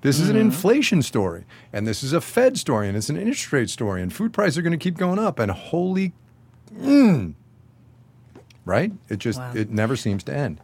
this 0.04 0.20
is 0.20 0.30
an 0.30 0.36
Mm-hmm. 0.36 0.46
inflation 0.46 1.02
story, 1.02 1.46
and 1.74 1.88
this 1.88 2.04
is 2.04 2.14
a 2.14 2.22
Fed 2.22 2.58
story, 2.60 2.88
and 2.88 2.96
it's 2.96 3.10
an 3.10 3.18
interest 3.18 3.52
rate 3.52 3.70
story, 3.70 4.02
and 4.02 4.14
food 4.14 4.32
prices 4.32 4.58
are 4.60 4.62
going 4.62 4.72
to 4.72 4.78
keep 4.78 4.98
going 4.98 5.18
up. 5.18 5.40
And 5.40 5.52
holy, 5.52 6.14
mm, 6.74 7.34
right? 8.66 8.92
It 9.10 9.18
just 9.18 9.40
Wow. 9.40 9.54
it 9.56 9.72
never 9.72 9.96
seems 9.96 10.24
to 10.26 10.34
end. 10.36 10.60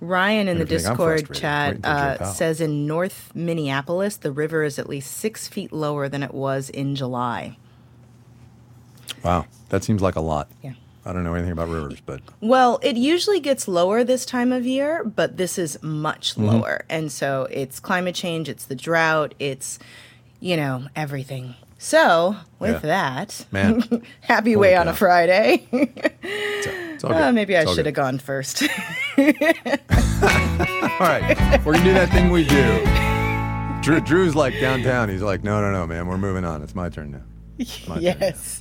Ryan 0.00 0.48
in 0.48 0.56
the 0.58 0.64
If 0.64 0.72
you 0.72 0.78
think 0.80 0.88
I'm 0.90 0.96
Discord 1.16 1.36
chat 1.36 1.68
wait 1.68 1.76
until 1.76 1.92
Jay 1.92 2.24
uh, 2.24 2.32
says 2.32 2.60
in 2.60 2.86
North 2.88 3.30
Minneapolis, 3.36 4.16
the 4.16 4.32
river 4.32 4.64
is 4.64 4.76
at 4.76 4.88
least 4.88 5.12
six 5.12 5.46
feet 5.46 5.72
lower 5.72 6.08
than 6.08 6.24
it 6.24 6.34
was 6.34 6.68
in 6.70 6.96
July. 6.96 7.56
Wow, 9.22 9.46
that 9.68 9.84
seems 9.84 10.02
like 10.02 10.16
a 10.16 10.20
lot. 10.20 10.48
Yeah. 10.60 10.72
I 11.04 11.12
don't 11.12 11.24
know 11.24 11.34
anything 11.34 11.52
about 11.52 11.68
rivers, 11.68 12.00
but 12.04 12.20
Well, 12.40 12.78
it 12.82 12.96
usually 12.96 13.40
gets 13.40 13.66
lower 13.66 14.04
this 14.04 14.24
time 14.24 14.52
of 14.52 14.64
year, 14.64 15.02
but 15.04 15.36
this 15.36 15.58
is 15.58 15.82
much 15.82 16.34
Mm-hmm. 16.34 16.44
lower. 16.46 16.84
And 16.88 17.10
so 17.10 17.48
it's 17.50 17.80
climate 17.80 18.14
change, 18.14 18.48
it's 18.48 18.64
the 18.66 18.76
drought, 18.76 19.34
it's, 19.40 19.78
you 20.40 20.56
know, 20.56 20.84
everything. 20.94 21.54
So, 21.78 22.36
with 22.60 22.84
Yeah. 22.84 22.90
that, 22.90 23.46
man, 23.50 23.82
happy 24.20 24.54
way 24.54 24.76
on 24.76 24.86
a. 24.86 24.94
Friday. 24.94 25.66
it's 25.72 27.02
a, 27.02 27.08
all 27.08 27.14
Uh, 27.14 27.32
maybe 27.32 27.56
I 27.56 27.62
It's 27.62 27.74
should 27.74 27.86
have 27.86 27.96
gone 27.96 28.18
first. 28.20 28.62
All 31.00 31.08
right, 31.08 31.60
we're 31.64 31.72
gonna 31.72 31.84
do 31.84 31.92
that 31.94 32.10
thing 32.12 32.30
we 32.30 32.44
do. 32.46 33.82
Drew, 33.82 34.00
Drew's 34.00 34.36
like 34.36 34.54
downtown. 34.60 35.08
He's 35.08 35.22
like, 35.22 35.42
no, 35.42 35.60
no, 35.60 35.72
no, 35.72 35.84
man, 35.86 36.06
we're 36.06 36.18
moving 36.18 36.44
on. 36.44 36.62
It's 36.62 36.74
my 36.76 36.88
turn 36.88 37.10
now. 37.10 37.22
My 37.88 37.94
turn. 37.94 38.02
yes. 38.02 38.60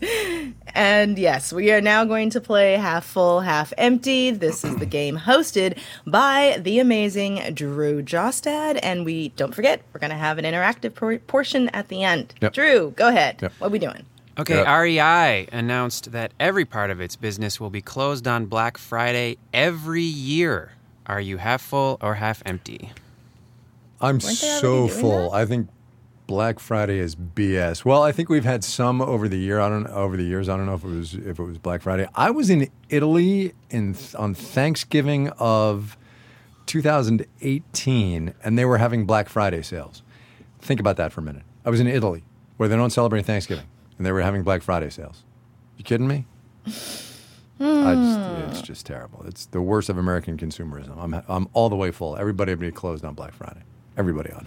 And 0.74 1.18
yes, 1.20 1.52
we 1.52 1.72
are 1.72 1.82
now 1.82 2.06
going 2.06 2.30
to 2.32 2.40
play 2.42 2.74
half 2.74 3.06
full, 3.06 3.42
half 3.42 3.74
empty. 3.78 4.32
This 4.32 4.64
is 4.64 4.76
the 4.78 4.86
game 4.86 5.18
hosted 5.18 5.78
by 6.08 6.58
the 6.62 6.80
amazing 6.80 7.42
Drew 7.54 8.02
Jostad. 8.02 8.80
And 8.82 9.04
we 9.04 9.30
don't 9.30 9.54
forget, 9.54 9.82
we're 9.92 10.00
going 10.00 10.12
to 10.12 10.16
have 10.18 10.38
an 10.38 10.46
interactive 10.46 10.94
por- 10.96 11.18
portion 11.20 11.68
at 11.70 11.90
the 11.90 12.04
end. 12.04 12.34
Yep. 12.42 12.54
Drew, 12.54 12.92
go 12.96 13.10
ahead. 13.10 13.40
Yep. 13.42 13.54
What 13.58 13.68
are 13.68 13.72
we 13.72 13.80
doing? 13.80 14.06
Okay, 14.40 14.56
Yeah. 14.62 14.78
REI 14.80 15.48
announced 15.52 16.14
that 16.14 16.32
every 16.40 16.64
part 16.64 16.90
of 16.90 17.02
its 17.02 17.18
business 17.18 17.60
will 17.60 17.70
be 17.70 17.82
closed 17.82 18.28
on 18.28 18.46
Black 18.46 18.78
Friday 18.78 19.38
every 19.54 20.04
year. 20.04 20.72
Are 21.06 21.20
you 21.20 21.38
half 21.38 21.62
full 21.62 21.98
or 22.02 22.16
half 22.16 22.42
empty? 22.46 22.92
I'm 24.00 24.20
so 24.22 24.88
full. 24.88 25.32
that? 25.32 25.38
I 25.38 25.46
think 25.46 25.68
Black 26.28 26.60
Friday 26.60 27.00
is 27.00 27.16
BS. 27.16 27.84
Well, 27.84 28.04
I 28.04 28.12
think 28.12 28.30
we've 28.30 28.46
had 28.46 28.64
some 28.64 29.02
over 29.02 29.28
the 29.28 29.38
year. 29.38 29.60
I 29.60 29.70
don't 29.70 29.88
over 29.88 30.16
the 30.16 30.24
years. 30.24 30.50
I 30.50 30.58
don't 30.58 30.66
know 30.66 30.76
if 30.76 30.84
it 30.84 30.88
was 30.88 31.14
if 31.14 31.40
it 31.40 31.44
was 31.44 31.58
Black 31.58 31.82
Friday. 31.82 32.08
I 32.16 32.32
was 32.32 32.50
in 32.50 32.70
Italy 32.90 33.54
in 33.70 33.96
on 34.18 34.34
Thanksgiving 34.34 35.30
of 35.40 35.98
2018, 36.68 38.34
and 38.44 38.58
they 38.58 38.66
were 38.66 38.78
having 38.78 39.06
Black 39.06 39.30
Friday 39.30 39.62
sales. 39.62 40.04
Think 40.60 40.80
about 40.80 40.98
that 40.98 41.12
for 41.12 41.22
a 41.22 41.24
minute. 41.24 41.44
I 41.66 41.70
was 41.70 41.80
in 41.80 41.88
Italy 41.88 42.24
where 42.58 42.70
they 42.70 42.76
don't 42.76 42.92
celebrate 42.92 43.26
Thanksgiving, 43.26 43.66
and 43.98 44.06
they 44.06 44.12
were 44.12 44.22
having 44.22 44.44
Black 44.44 44.62
Friday 44.62 44.90
sales. 44.90 45.24
You 45.78 45.84
kidding 45.84 46.08
me? 46.08 46.26
Hmm. 47.58 47.88
I 47.88 47.94
just, 47.96 48.58
it's 48.60 48.68
just 48.68 48.86
terrible. 48.86 49.24
It's 49.28 49.46
the 49.48 49.62
worst 49.62 49.90
of 49.90 49.98
American 49.98 50.38
consumerism. 50.38 50.98
I'm, 50.98 51.22
I'm 51.28 51.48
all 51.54 51.70
the 51.70 51.76
way 51.76 51.92
full. 51.92 52.18
Everybody 52.18 52.52
would 52.52 52.60
be 52.60 52.72
closed 52.72 53.04
on 53.06 53.14
Black 53.14 53.34
Friday. 53.34 53.62
Everybody 53.98 54.32
on. 54.32 54.46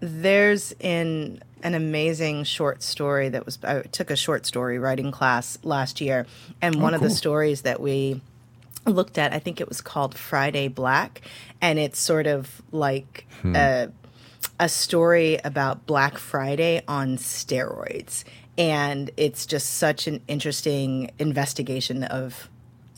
There's 0.00 0.72
in 0.80 1.42
an 1.62 1.74
amazing 1.74 2.44
short 2.44 2.82
story 2.82 3.28
that 3.30 3.44
was 3.44 3.58
I 3.64 3.82
took 3.82 4.10
a 4.10 4.16
short 4.16 4.46
story 4.46 4.78
writing 4.78 5.10
class 5.10 5.58
last 5.62 6.00
year, 6.00 6.26
and 6.62 6.76
oh, 6.76 6.80
one 6.80 6.94
of 6.94 7.00
the 7.00 7.10
stories 7.10 7.62
that 7.62 7.80
we 7.80 8.20
looked 8.86 9.18
at, 9.18 9.32
I 9.32 9.38
think 9.38 9.60
it 9.60 9.68
was 9.68 9.80
called 9.80 10.16
Friday 10.16 10.68
Black, 10.68 11.22
and 11.60 11.78
it's 11.78 11.98
sort 11.98 12.26
of 12.26 12.62
like 12.72 13.26
hmm. 13.42 13.56
a 13.56 13.88
a 14.60 14.68
story 14.68 15.38
about 15.44 15.86
Black 15.86 16.18
Friday 16.18 16.82
on 16.88 17.16
steroids, 17.16 18.24
and 18.56 19.10
it's 19.16 19.46
just 19.46 19.74
such 19.74 20.06
an 20.06 20.20
interesting 20.28 21.10
investigation 21.18 22.04
of 22.04 22.48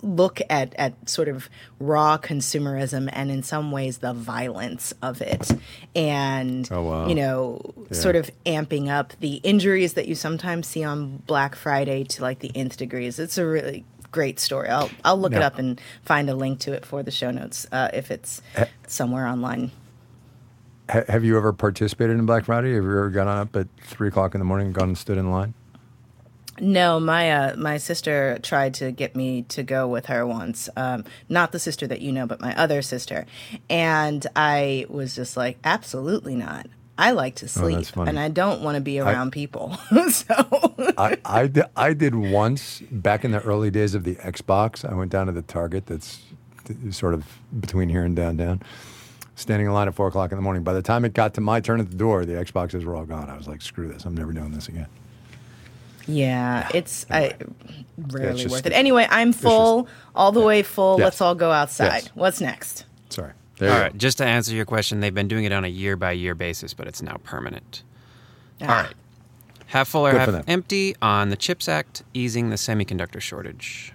look 0.03 0.41
at, 0.49 0.75
at 0.77 1.09
sort 1.09 1.29
of 1.29 1.49
raw 1.79 2.17
consumerism 2.19 3.09
and 3.13 3.31
in 3.31 3.43
some 3.43 3.71
ways 3.71 3.99
the 3.99 4.13
violence 4.13 4.93
of 5.03 5.21
it 5.21 5.51
and 5.95 6.69
Oh, 6.73 6.83
wow. 6.83 7.07
you 7.09 7.15
know 7.15 7.61
sort 7.93 8.17
of 8.17 8.31
amping 8.47 8.89
up 8.89 9.13
the 9.21 9.35
injuries 9.37 9.95
that 9.95 10.07
you 10.09 10.15
sometimes 10.15 10.67
see 10.67 10.83
on 10.85 11.19
black 11.27 11.55
friday 11.55 12.05
to 12.05 12.23
like 12.23 12.39
the 12.41 12.51
nth 12.55 12.77
degrees 12.77 13.19
it's 13.19 13.37
a 13.39 13.47
really 13.47 13.85
great 14.13 14.41
story 14.41 14.69
i'll, 14.69 14.91
I'll 15.05 15.19
look 15.19 15.33
it 15.35 15.43
up 15.43 15.59
and 15.59 15.81
find 16.03 16.29
a 16.31 16.35
link 16.35 16.61
to 16.61 16.73
it 16.73 16.85
for 16.87 17.03
the 17.03 17.11
show 17.11 17.31
notes 17.31 17.67
uh, 17.73 17.89
if 17.93 18.11
it's 18.11 18.41
somewhere 18.87 19.27
online 19.27 19.71
Ha- 20.91 21.05
have 21.09 21.25
you 21.25 21.37
ever 21.37 21.53
participated 21.53 22.19
in 22.19 22.27
Black 22.27 22.47
Friday? 22.47 22.75
Have 22.75 22.83
you 22.83 22.91
ever 22.91 23.11
got 23.11 23.29
up 23.29 23.55
at 23.55 23.69
three 23.85 24.09
o'clock 24.09 24.35
in 24.35 24.41
the 24.41 24.45
morning 24.45 24.67
and 24.67 24.75
gone 24.75 24.89
and 24.89 24.99
stood 24.99 25.19
in 25.19 25.31
line? 25.31 25.55
No, 26.61 27.01
my 27.01 27.31
uh, 27.31 27.57
my 27.57 27.79
sister 27.79 28.39
tried 28.43 28.75
to 28.75 28.93
get 28.93 29.17
me 29.17 29.43
to 29.49 29.63
go 29.63 29.89
with 29.89 30.07
her 30.07 30.27
once. 30.27 30.69
Um, 30.77 31.05
not 31.29 31.53
the 31.53 31.59
sister 31.59 31.87
that 31.87 32.01
you 32.01 32.13
know, 32.13 32.27
but 32.27 32.41
my 32.41 32.55
other 32.57 32.83
sister. 32.83 33.27
And 33.69 34.27
I 34.37 34.87
was 34.89 35.15
just 35.15 35.37
like, 35.37 35.59
absolutely 35.65 36.35
not. 36.35 36.67
I 36.99 37.13
like 37.13 37.37
to 37.37 37.49
sleep, 37.49 37.75
Oh, 37.77 37.77
that's 37.79 37.91
funny. 37.91 38.09
and 38.11 38.19
I 38.21 38.29
don't 38.29 38.61
want 38.61 38.75
to 38.75 38.83
be 38.83 39.01
around 39.01 39.31
people. 39.33 39.75
so 40.11 40.35
I, 40.99 41.17
I, 41.25 41.47
di- 41.47 41.63
I 41.75 41.95
did 41.95 42.15
once 42.15 42.81
back 42.91 43.25
in 43.25 43.31
the 43.31 43.41
early 43.41 43.71
days 43.71 43.95
of 43.95 44.05
the 44.05 44.17
Xbox. 44.17 44.85
I 44.85 44.93
went 44.95 45.11
down 45.11 45.25
to 45.27 45.33
the 45.33 45.41
Target 45.41 45.87
that's 45.87 46.21
sort 46.91 47.15
of 47.15 47.39
between 47.59 47.89
here 47.89 48.05
and 48.05 48.15
downtown, 48.15 48.61
standing 49.35 49.67
in 49.67 49.73
line 49.73 49.89
at 49.89 49.95
four 49.95 50.09
o'clock 50.09 50.31
in 50.31 50.37
the 50.37 50.43
morning. 50.43 50.63
By 50.63 50.75
the 50.75 50.83
time 50.83 51.07
it 51.07 51.15
got 51.15 51.33
to 51.35 51.41
my 51.41 51.61
turn 51.61 51.81
at 51.81 51.91
the 51.91 51.97
door, 51.97 52.27
the 52.27 52.35
Xboxes 52.35 52.85
were 52.85 52.95
all 52.95 53.07
gone. 53.07 53.31
I 53.31 53.37
was 53.37 53.49
like, 53.49 53.63
screw 53.63 53.89
this. 53.89 54.05
I'm 54.05 54.15
never 54.15 54.35
doing 54.35 54.51
this 54.53 54.69
again. 54.69 54.89
Yeah, 56.11 56.69
it's 56.75 57.07
I 57.11 57.35
rarely 57.99 58.43
just- 58.43 58.53
worth 58.53 58.67
it. 58.67 58.73
Anyway, 58.73 59.07
I'm 59.11 59.33
full, 59.33 59.89
all 60.15 60.33
the 60.33 60.41
way 60.41 60.63
full. 60.63 60.99
Yes. 60.99 61.05
Let's 61.05 61.21
all 61.21 61.35
go 61.35 61.51
outside. 61.51 62.03
Yes. 62.05 62.11
What's 62.15 62.41
next? 62.41 62.85
Sorry. 63.09 63.33
There 63.59 63.69
All 63.71 63.77
you 63.77 63.83
right, 63.83 63.93
go. 63.93 63.99
just 63.99 64.19
to 64.19 64.25
answer 64.25 64.55
your 64.55 64.65
question, 64.65 65.01
they've 65.01 65.15
been 65.15 65.29
doing 65.29 65.45
it 65.45 65.53
on 65.53 65.65
a 65.65 65.69
year 65.69 65.95
by 65.97 66.13
year 66.13 66.35
basis, 66.35 66.73
but 66.73 66.87
it's 66.87 67.03
now 67.03 67.17
permanent. 67.25 67.83
Ah, 68.63 68.65
All 68.65 68.83
right. 68.85 68.95
Half 69.67 69.89
full 69.89 70.07
or 70.07 70.13
Good 70.13 70.35
half 70.35 70.45
empty 70.49 70.97
on 71.03 71.29
the 71.29 71.37
CHIPS 71.37 71.69
Act 71.69 72.03
easing 72.15 72.51
the 72.51 72.57
semiconductor 72.57 73.21
shortage. 73.21 73.93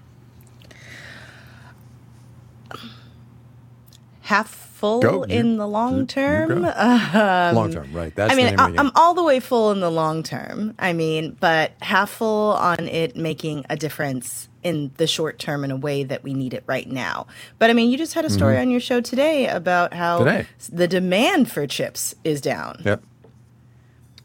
half 4.22 4.48
full 4.86 5.00
Go. 5.01 5.25
You- 5.25 5.39
in 5.39 5.58
the 5.58 5.68
long 5.68 6.06
term. 6.08 6.65
Um, 6.65 7.56
Long 7.56 7.72
term, 7.72 7.92
right. 7.94 8.13
That's 8.15 8.32
I 8.32 8.36
mean, 8.36 8.60
I, 8.60 8.65
I'm 8.77 8.92
all 8.96 9.13
the 9.13 9.24
way 9.24 9.39
full 9.39 9.72
in 9.72 9.80
the 9.80 9.89
long 9.92 10.24
term. 10.24 10.75
I 10.80 10.94
mean, 10.94 11.36
but 11.39 11.72
half 11.82 12.10
full 12.10 12.54
on 12.54 12.88
it 12.88 13.15
making 13.15 13.65
a 13.70 13.75
difference 13.75 14.48
in 14.63 14.92
the 14.98 15.06
short 15.08 15.38
term 15.39 15.63
in 15.63 15.70
a 15.72 15.75
way 15.75 16.04
that 16.04 16.24
we 16.24 16.34
need 16.34 16.54
it 16.54 16.63
right 16.65 16.89
now. 16.89 17.27
But 17.60 17.70
I 17.70 17.74
mean, 17.74 17.89
you 17.92 17.98
just 17.98 18.13
had 18.15 18.25
a 18.25 18.30
story 18.30 18.58
on 18.58 18.70
your 18.72 18.80
show 18.80 19.00
today 19.01 19.48
about 19.48 19.94
how 19.94 20.20
Mm-hmm. 20.20 20.27
Today. 20.30 20.48
the 20.72 20.88
demand 20.88 21.51
for 21.51 21.68
chips 21.68 22.15
is 22.24 22.42
down. 22.42 22.82
Yep. 22.86 23.04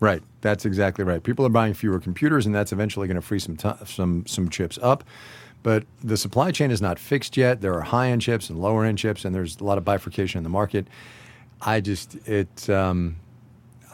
Right. 0.01 0.23
That's 0.41 0.65
exactly 0.65 1.05
right. 1.05 1.23
People 1.23 1.45
are 1.47 1.51
buying 1.51 1.75
fewer 1.75 2.01
computers, 2.01 2.47
and 2.47 2.55
that's 2.55 2.73
eventually 2.73 3.07
going 3.07 3.17
to 3.17 3.23
free 3.23 3.39
some 3.39 3.57
ti 3.57 3.71
some 3.85 4.27
some 4.27 4.49
chips 4.49 4.79
up. 4.83 5.05
But 5.63 5.85
the 6.03 6.17
supply 6.17 6.53
chain 6.53 6.71
is 6.71 6.81
not 6.81 6.99
fixed 6.99 7.37
yet. 7.37 7.61
There 7.61 7.75
are 7.75 7.83
high 7.83 8.09
end 8.09 8.23
chips 8.23 8.49
and 8.49 8.61
lower 8.61 8.85
end 8.85 8.99
chips, 8.99 9.25
and 9.25 9.35
there's 9.35 9.59
a 9.61 9.65
lot 9.65 9.77
of 9.77 9.85
bifurcation 9.85 10.39
in 10.39 10.43
the 10.43 10.51
market. 10.51 10.87
I 11.61 11.81
just 11.81 12.17
it 12.27 12.71
um, 12.71 13.17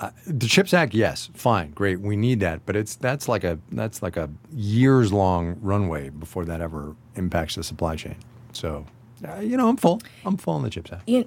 I, 0.01 0.11
the 0.27 0.47
Chips 0.47 0.75
Act, 0.75 0.95
yes, 0.95 1.31
fine, 1.35 1.71
great, 1.71 2.01
we 2.01 2.17
need 2.17 2.41
that, 2.41 2.67
but 2.67 2.77
it's 2.77 2.97
that's 2.97 3.29
like 3.29 3.45
a 3.45 3.59
that's 3.73 4.03
like 4.03 4.17
a 4.17 4.29
years 4.53 5.13
long 5.13 5.59
runway 5.61 6.11
before 6.11 6.45
that 6.45 6.61
ever 6.61 6.95
impacts 7.15 7.55
the 7.55 7.65
supply 7.65 7.97
chain. 7.97 8.17
So, 8.53 8.87
uh, 9.27 9.41
you 9.41 9.57
know, 9.57 9.69
I'm 9.69 9.77
full. 9.77 10.01
I'm 10.25 10.37
full 10.37 10.55
on 10.55 10.63
the 10.63 10.71
Chips 10.71 10.93
Act. 10.93 11.09
You, 11.09 11.27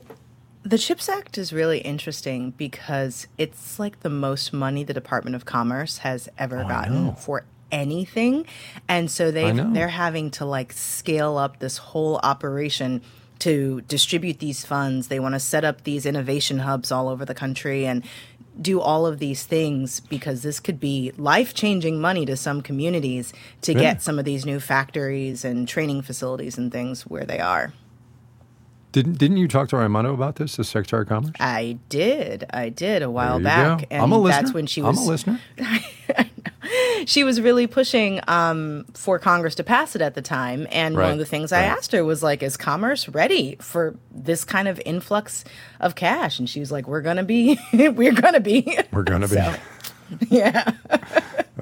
the 0.63 0.78
CHIPS 0.78 1.10
Act 1.10 1.38
is 1.38 1.54
really 1.54 1.80
interesting 1.80 2.51
because 2.51 3.28
it's 3.38 3.80
like 3.80 4.01
the 4.01 4.10
most 4.10 4.51
money 4.54 4.84
the 4.84 4.94
Department 4.94 5.36
of 5.36 5.46
Commerce 5.46 6.00
has 6.00 6.28
ever 6.38 6.63
Oh, 6.63 6.68
gotten 6.68 7.16
for 7.16 7.46
anything, 7.72 8.46
and 8.88 9.10
so 9.12 9.32
they 9.32 9.51
they're 9.51 9.88
having 9.89 10.32
to 10.32 10.46
like 10.46 10.74
scale 10.74 11.38
up 11.38 11.60
this 11.60 11.78
whole 11.78 12.18
operation 12.24 13.01
to 13.39 13.82
distribute 13.88 14.39
these 14.39 14.66
funds. 14.66 15.08
They 15.08 15.20
want 15.20 15.36
to 15.36 15.39
set 15.39 15.63
up 15.63 15.84
these 15.84 16.06
innovation 16.06 16.60
hubs 16.60 16.92
all 16.92 17.08
over 17.08 17.24
the 17.24 17.36
country 17.36 17.86
and 17.86 18.04
do 18.62 18.82
all 18.82 19.06
of 19.06 19.20
these 19.20 19.44
things 19.44 20.01
because 20.01 20.42
this 20.42 20.60
could 20.60 20.78
be 20.82 21.13
life 21.18 21.54
changing 21.54 22.01
money 22.01 22.25
to 22.25 22.36
some 22.36 22.62
communities 22.62 23.32
to 23.62 23.72
Yeah. 23.72 23.80
get 23.80 24.01
some 24.01 24.20
of 24.20 24.25
these 24.25 24.46
new 24.46 24.60
factories 24.60 25.46
and 25.46 25.66
training 25.66 26.01
facilities 26.01 26.58
and 26.58 26.70
things 26.70 27.04
where 27.04 27.24
they 27.24 27.39
are. 27.39 27.72
Didn't 28.91 29.17
didn't 29.19 29.38
you 29.38 29.48
talk 29.48 29.69
to 29.69 29.77
Raimondo 29.77 30.13
about 30.13 30.38
this, 30.38 30.55
the 30.55 30.63
Secretary 30.63 31.03
of 31.03 31.10
Commerce? 31.10 31.31
I 31.39 31.77
did. 31.89 32.46
I 32.51 32.69
did 32.69 33.03
a 33.03 33.12
while 33.12 33.39
There 33.39 33.39
you 33.39 33.43
back, 33.77 33.79
go. 33.81 33.86
and 33.91 34.01
I'm 34.03 34.12
a 34.12 34.17
listener. 34.17 34.41
that's 34.41 34.53
when 34.53 34.65
she 34.65 34.81
was. 34.81 34.98
I'm 34.98 35.03
a 35.03 35.08
listener. 35.08 35.39
She 37.05 37.24
was 37.24 37.41
really 37.41 37.65
pushing 37.65 38.19
um, 38.27 38.86
for 38.93 39.17
Congress 39.17 39.55
to 39.55 39.63
pass 39.63 39.96
it 39.96 40.01
at 40.01 40.13
the 40.13 40.22
time, 40.22 40.67
and 40.69 40.96
one 40.96 41.12
of 41.13 41.17
the 41.17 41.25
things 41.25 41.51
I 41.51 41.63
asked 41.63 41.93
her 41.93 42.03
was 42.03 42.22
like, 42.22 42.43
"Is 42.43 42.58
Commerce 42.58 43.08
ready 43.10 43.55
for 43.60 43.96
this 44.12 44.43
kind 44.43 44.67
of 44.67 44.79
influx 44.86 45.43
of 45.79 45.96
cash?" 45.96 46.38
And 46.38 46.48
she 46.50 46.60
was 46.60 46.72
like, 46.72 46.88
"We're 46.88 47.01
gonna 47.01 47.24
be. 47.24 47.58
We're 47.74 48.12
gonna 48.12 48.41
be. 48.41 48.77
We're 48.91 49.03
gonna 49.03 49.27
be. 49.27 49.36
So, 49.36 49.55
yeah. 50.29 50.74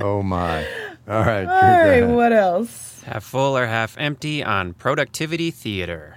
Oh 0.02 0.24
my! 0.24 0.66
All 1.08 1.22
right. 1.22 1.44
Drew, 1.46 1.54
All 1.54 1.62
go 1.62 1.68
right. 1.68 1.88
ahead. 2.04 2.16
What 2.16 2.34
else? 2.34 3.02
Half 3.04 3.24
full 3.24 3.56
or 3.58 3.68
half 3.68 3.96
empty 3.98 4.44
on 4.44 4.74
productivity 4.74 5.52
theater. 5.52 6.17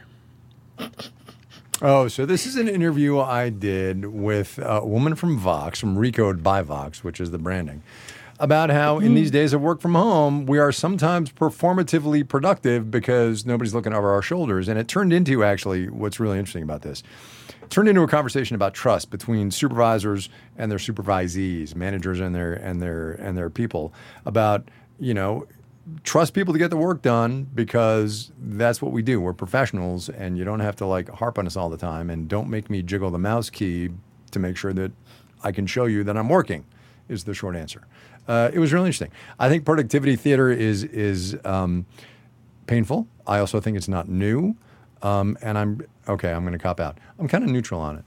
Oh, 1.82 2.08
so 2.08 2.26
this 2.26 2.44
is 2.44 2.56
an 2.56 2.68
interview 2.68 3.18
I 3.18 3.48
did 3.48 4.04
with 4.04 4.58
a 4.62 4.84
woman 4.84 5.14
from 5.14 5.38
Vox, 5.38 5.80
from 5.80 5.96
Recode 5.96 6.42
by 6.42 6.60
Vox, 6.60 7.02
which 7.02 7.20
is 7.20 7.30
the 7.30 7.38
branding, 7.38 7.82
about 8.38 8.68
how 8.68 8.98
in 8.98 9.14
these 9.14 9.30
days 9.30 9.54
of 9.54 9.62
work 9.62 9.80
from 9.80 9.94
home, 9.94 10.44
we 10.44 10.58
are 10.58 10.72
sometimes 10.72 11.30
performatively 11.32 12.28
productive 12.28 12.90
because 12.90 13.46
nobody's 13.46 13.72
looking 13.72 13.94
over 13.94 14.10
our 14.10 14.20
shoulders. 14.20 14.68
And 14.68 14.78
it 14.78 14.88
turned 14.88 15.12
into 15.12 15.42
actually 15.42 15.88
what's 15.88 16.20
really 16.20 16.38
interesting 16.38 16.62
about 16.62 16.82
this. 16.82 17.02
Turned 17.70 17.88
into 17.88 18.02
a 18.02 18.08
conversation 18.08 18.54
about 18.56 18.74
trust 18.74 19.10
between 19.10 19.50
supervisors 19.50 20.28
and 20.58 20.70
their 20.70 20.78
supervisees, 20.78 21.74
managers 21.74 22.20
and 22.20 22.34
their 22.34 22.52
and 22.52 22.82
their 22.82 23.12
and 23.12 23.38
their 23.38 23.48
people 23.48 23.94
about, 24.26 24.68
you 24.98 25.14
know, 25.14 25.46
trust 26.04 26.34
people 26.34 26.52
to 26.52 26.58
get 26.58 26.70
the 26.70 26.76
work 26.76 27.02
done 27.02 27.48
because 27.54 28.32
that's 28.38 28.80
what 28.80 28.92
we 28.92 29.02
do. 29.02 29.20
We're 29.20 29.32
professionals, 29.32 30.08
and 30.08 30.36
you 30.38 30.44
don't 30.44 30.60
have 30.60 30.76
to 30.76 30.86
like 30.86 31.08
harp 31.08 31.38
on 31.38 31.46
us 31.46 31.56
all 31.56 31.68
the 31.68 31.76
time. 31.76 32.10
And 32.10 32.28
don't 32.28 32.48
make 32.48 32.70
me 32.70 32.82
jiggle 32.82 33.10
the 33.10 33.18
mouse 33.18 33.50
key 33.50 33.90
to 34.30 34.38
make 34.38 34.56
sure 34.56 34.72
that 34.72 34.92
I 35.42 35.52
can 35.52 35.66
show 35.66 35.86
you 35.86 36.04
that 36.04 36.16
I'm 36.16 36.28
working. 36.28 36.64
Is 37.08 37.24
the 37.24 37.34
short 37.34 37.56
answer. 37.56 37.86
Uh, 38.28 38.50
it 38.52 38.60
was 38.60 38.72
really 38.72 38.86
interesting. 38.86 39.10
I 39.40 39.48
think 39.48 39.64
productivity 39.64 40.14
theater 40.14 40.48
is 40.50 40.84
is 40.84 41.36
um, 41.44 41.86
painful. 42.66 43.08
I 43.26 43.40
also 43.40 43.60
think 43.60 43.76
it's 43.76 43.88
not 43.88 44.08
new. 44.08 44.54
Um, 45.02 45.36
and 45.42 45.58
I'm 45.58 45.80
okay. 46.06 46.30
I'm 46.30 46.42
going 46.42 46.52
to 46.52 46.58
cop 46.58 46.78
out. 46.78 46.98
I'm 47.18 47.26
kind 47.26 47.42
of 47.42 47.50
neutral 47.50 47.80
on 47.80 47.96
it 47.96 48.04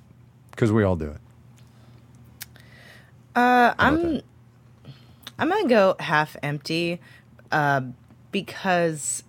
because 0.52 0.72
we 0.72 0.84
all 0.84 0.96
do 0.96 1.10
it. 1.10 1.18
Uh, 3.36 3.74
I'm 3.78 4.14
that? 4.14 4.24
I'm 5.40 5.50
gonna 5.50 5.68
go 5.68 5.96
half 6.00 6.38
empty 6.44 7.02
uh, 7.54 7.82
because 8.32 9.24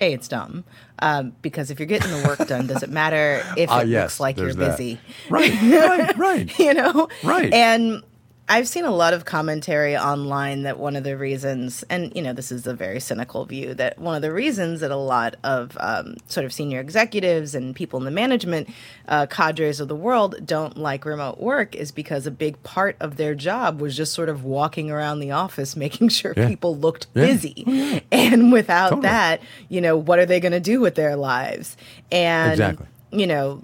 a 0.00 0.12
it's 0.12 0.28
dumb. 0.28 0.64
Um, 1.00 1.34
because 1.42 1.70
if 1.72 1.80
you're 1.80 1.86
getting 1.86 2.10
the 2.12 2.26
work 2.28 2.46
done, 2.46 2.66
does 2.68 2.82
it 2.84 2.90
matter 2.90 3.42
if 3.56 3.70
Ah, 3.70 3.80
it 3.80 3.88
yes, 3.88 4.02
looks 4.04 4.20
like 4.20 4.36
you're 4.36 4.52
that. 4.54 4.76
busy? 4.78 5.00
Right, 5.28 5.52
right, 5.62 6.16
right. 6.16 6.58
you 6.60 6.74
know 6.74 7.08
Right. 7.24 7.52
and 7.52 8.02
i've 8.48 8.66
seen 8.68 8.84
a 8.84 8.90
lot 8.90 9.14
of 9.14 9.24
commentary 9.24 9.96
online 9.96 10.62
that 10.62 10.78
one 10.78 10.96
of 10.96 11.04
the 11.04 11.16
reasons 11.16 11.84
and 11.88 12.14
you 12.14 12.20
know 12.20 12.32
this 12.32 12.50
is 12.50 12.66
a 12.66 12.74
very 12.74 12.98
cynical 12.98 13.44
view 13.44 13.72
that 13.72 13.96
one 13.98 14.14
of 14.16 14.20
the 14.22 14.32
reasons 14.32 14.80
that 14.80 14.90
a 14.90 14.96
lot 14.96 15.36
of 15.44 15.76
um, 15.80 16.16
sort 16.26 16.44
of 16.44 16.52
senior 16.52 16.80
executives 16.80 17.54
and 17.54 17.74
people 17.76 17.98
in 17.98 18.04
the 18.04 18.10
management 18.10 18.68
uh, 19.08 19.26
cadres 19.26 19.78
of 19.80 19.86
the 19.88 19.94
world 19.96 20.34
don't 20.44 20.76
like 20.76 21.04
remote 21.04 21.38
work 21.38 21.74
is 21.76 21.92
because 21.92 22.26
a 22.26 22.30
big 22.32 22.60
part 22.64 22.96
of 23.00 23.16
their 23.16 23.34
job 23.34 23.80
was 23.80 23.96
just 23.96 24.12
sort 24.12 24.28
of 24.28 24.44
walking 24.44 24.90
around 24.90 25.20
the 25.20 25.30
office 25.30 25.76
making 25.86 26.08
sure 26.08 26.34
Yeah. 26.36 26.48
people 26.48 26.76
looked 26.76 27.06
Yeah. 27.14 27.26
busy 27.26 28.02
and 28.12 28.52
without 28.52 28.88
Totally. 28.90 29.02
that 29.02 29.40
you 29.68 29.80
know 29.80 29.96
what 29.96 30.18
are 30.18 30.26
they 30.26 30.40
going 30.40 30.52
to 30.52 30.60
do 30.60 30.80
with 30.80 30.96
their 30.96 31.14
lives 31.16 31.76
and 32.10 32.52
Exactly. 32.52 32.86
you 33.12 33.26
know 33.28 33.62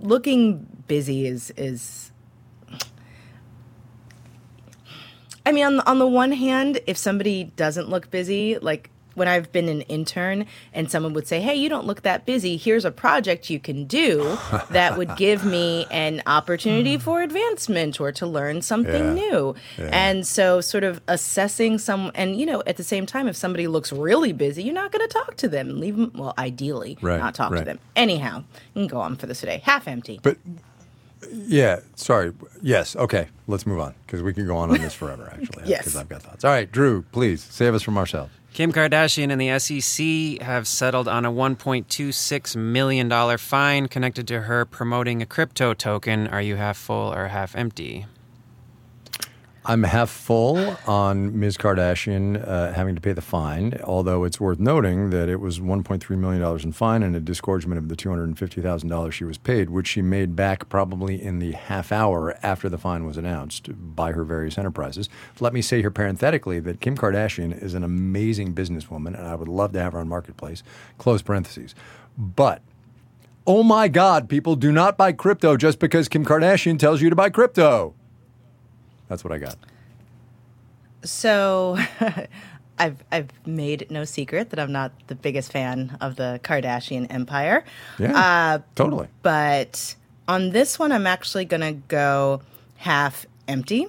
looking 0.00 0.66
busy 0.86 1.26
is 1.26 1.52
is 1.56 2.03
I 5.46 5.52
mean 5.52 5.64
on 5.64 5.76
the, 5.76 5.88
on 5.88 5.98
the 5.98 6.06
one 6.06 6.32
hand 6.32 6.80
if 6.86 6.96
somebody 6.96 7.44
doesn't 7.56 7.88
look 7.88 8.10
busy 8.10 8.58
like 8.58 8.90
when 9.14 9.28
I've 9.28 9.52
been 9.52 9.68
an 9.68 9.82
intern 9.82 10.46
and 10.72 10.90
someone 10.90 11.12
would 11.14 11.26
say, 11.26 11.40
"Hey, 11.40 11.54
you 11.54 11.68
don't 11.68 11.86
look 11.86 12.02
that 12.02 12.26
busy. 12.26 12.56
Here's 12.56 12.84
a 12.84 12.90
project 12.90 13.50
you 13.50 13.60
can 13.60 13.84
do 13.84 14.36
that 14.70 14.98
would 14.98 15.14
give 15.16 15.44
me 15.44 15.86
an 15.90 16.22
opportunity 16.26 16.94
hmm. 16.96 17.00
for 17.00 17.22
advancement 17.22 18.00
or 18.00 18.12
to 18.12 18.26
learn 18.26 18.62
something 18.62 19.16
Yeah. 19.16 19.28
new." 19.28 19.54
Yeah. 19.78 19.90
And 19.92 20.26
so 20.26 20.60
sort 20.60 20.84
of 20.84 21.00
assessing 21.08 21.78
some 21.78 22.10
and 22.14 22.38
you 22.38 22.46
know, 22.46 22.62
at 22.66 22.76
the 22.76 22.84
same 22.84 23.06
time 23.06 23.28
if 23.28 23.36
somebody 23.36 23.66
looks 23.66 23.92
really 23.92 24.32
busy, 24.32 24.62
you're 24.62 24.74
not 24.74 24.92
going 24.92 25.06
to 25.06 25.12
talk 25.12 25.36
to 25.36 25.48
them. 25.48 25.80
Leave 25.80 25.96
them 25.96 26.12
well, 26.14 26.34
ideally, 26.38 26.98
Right, 27.00 27.18
not 27.18 27.34
talk 27.34 27.54
to 27.54 27.64
them. 27.64 27.78
Anyhow, 27.96 28.44
you 28.74 28.82
can 28.82 28.86
go 28.88 29.00
on 29.00 29.16
for 29.16 29.26
this 29.26 29.40
today. 29.40 29.62
Half 29.64 29.86
empty. 29.88 30.20
But 30.22 30.38
yeah, 31.32 31.80
sorry. 31.96 32.32
Yes, 32.62 32.96
okay. 32.96 33.28
Let's 33.46 33.66
move 33.66 33.80
on 33.80 33.94
because 34.06 34.22
we 34.22 34.32
can 34.32 34.46
go 34.46 34.56
on 34.56 34.70
on 34.70 34.80
this 34.80 34.94
forever. 34.94 35.30
Actually, 35.32 35.64
Yes. 35.66 35.80
Because 35.80 35.96
I've 35.96 36.08
got 36.08 36.22
thoughts. 36.22 36.44
All 36.44 36.50
right, 36.50 36.70
Drew, 36.70 37.02
please 37.12 37.42
save 37.42 37.74
us 37.74 37.82
from 37.82 37.98
ourselves. 37.98 38.32
Kim 38.54 38.72
Kardashian 38.72 39.32
and 39.32 39.40
the 39.40 39.58
SEC 39.58 40.40
have 40.46 40.68
settled 40.68 41.08
on 41.08 41.24
a 41.24 41.32
$1.26 41.32 42.54
million 42.56 43.38
fine 43.38 43.88
connected 43.88 44.28
to 44.28 44.42
her 44.42 44.64
promoting 44.64 45.20
a 45.20 45.26
crypto 45.26 45.74
token. 45.74 46.28
Are 46.28 46.40
you 46.40 46.54
half 46.56 46.76
full 46.76 47.12
or 47.12 47.26
half 47.28 47.56
empty? 47.56 48.06
I'm 49.66 49.82
half 49.84 50.10
full 50.10 50.76
on 50.86 51.40
Ms. 51.40 51.56
Kardashian 51.56 52.46
uh, 52.46 52.74
having 52.74 52.94
to 52.96 53.00
pay 53.00 53.14
the 53.14 53.22
fine, 53.22 53.80
although 53.82 54.24
it's 54.24 54.38
worth 54.38 54.58
noting 54.58 55.08
that 55.08 55.30
it 55.30 55.40
was 55.40 55.58
$1.3 55.58 56.18
million 56.18 56.60
in 56.62 56.72
fine 56.72 57.02
and 57.02 57.16
a 57.16 57.20
disgorgement 57.20 57.78
of 57.78 57.88
the 57.88 57.96
$250,000 57.96 59.12
she 59.12 59.24
was 59.24 59.38
paid, 59.38 59.70
which 59.70 59.86
she 59.86 60.02
made 60.02 60.36
back 60.36 60.68
probably 60.68 61.22
in 61.22 61.38
the 61.38 61.52
half 61.52 61.92
hour 61.92 62.36
after 62.42 62.68
the 62.68 62.76
fine 62.76 63.06
was 63.06 63.16
announced 63.16 63.70
by 63.96 64.12
her 64.12 64.22
various 64.22 64.58
enterprises. 64.58 65.08
Let 65.40 65.54
me 65.54 65.62
say 65.62 65.80
here 65.80 65.90
parenthetically 65.90 66.60
that 66.60 66.82
Kim 66.82 66.94
Kardashian 66.94 67.62
is 67.62 67.72
an 67.72 67.82
amazing 67.82 68.54
businesswoman, 68.54 69.18
and 69.18 69.26
I 69.26 69.34
would 69.34 69.48
love 69.48 69.72
to 69.72 69.80
have 69.80 69.94
her 69.94 69.98
on 69.98 70.08
Marketplace. 70.08 70.62
Close 70.98 71.22
parentheses. 71.22 71.74
But 72.18 72.60
Oh 73.46 73.62
my 73.62 73.88
God, 73.88 74.28
people 74.30 74.56
do 74.56 74.72
not 74.72 74.96
buy 74.96 75.12
crypto 75.12 75.56
just 75.58 75.78
because 75.78 76.08
Kim 76.08 76.24
Kardashian 76.24 76.78
tells 76.78 77.02
you 77.02 77.10
to 77.10 77.16
buy 77.16 77.28
crypto. 77.28 77.94
That's 79.08 79.22
what 79.24 79.32
I 79.32 79.38
got. 79.38 79.56
So 81.04 81.78
I've 82.78 83.04
I've 83.12 83.28
made 83.46 83.90
no 83.90 84.04
secret 84.04 84.50
that 84.50 84.58
I'm 84.58 84.72
not 84.72 84.92
the 85.06 85.14
biggest 85.14 85.52
fan 85.52 85.96
of 86.00 86.16
the 86.16 86.40
Kardashian 86.42 87.06
empire. 87.10 87.64
Yeah, 87.98 88.18
Uh, 88.18 88.58
totally. 88.74 89.08
but 89.22 89.94
on 90.26 90.50
this 90.50 90.78
one 90.78 90.90
I'm 90.92 91.06
actually 91.06 91.44
going 91.44 91.60
to 91.60 91.72
go 91.88 92.40
half 92.78 93.26
empty 93.46 93.86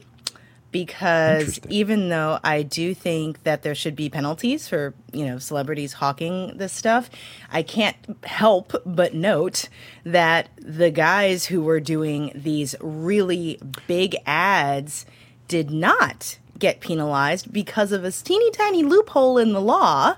because 0.76 1.58
even 1.70 2.10
though 2.10 2.38
I 2.44 2.62
do 2.62 2.94
think 2.94 3.44
that 3.44 3.64
there 3.64 3.74
should 3.74 3.96
be 3.96 4.10
penalties 4.10 4.68
for, 4.68 4.94
you 5.14 5.26
know, 5.26 5.40
celebrities 5.40 5.94
hawking 5.94 6.58
this 6.58 6.74
stuff, 6.74 7.10
I 7.50 7.64
can't 7.64 7.96
help 8.26 8.74
but 8.86 9.14
note 9.14 9.70
that 10.04 10.50
the 10.58 10.92
guys 10.92 11.46
who 11.46 11.62
were 11.62 11.80
doing 11.80 12.34
these 12.36 12.76
really 12.82 13.58
big 13.88 14.18
ads 14.26 15.06
did 15.48 15.72
not 15.72 16.40
get 16.60 16.82
penalized 16.82 17.54
because 17.54 17.94
of 17.94 18.04
a 18.04 18.12
teeny 18.12 18.52
tiny 18.52 18.84
loophole 18.84 19.38
in 19.38 19.54
the 19.54 19.62
law 19.62 20.18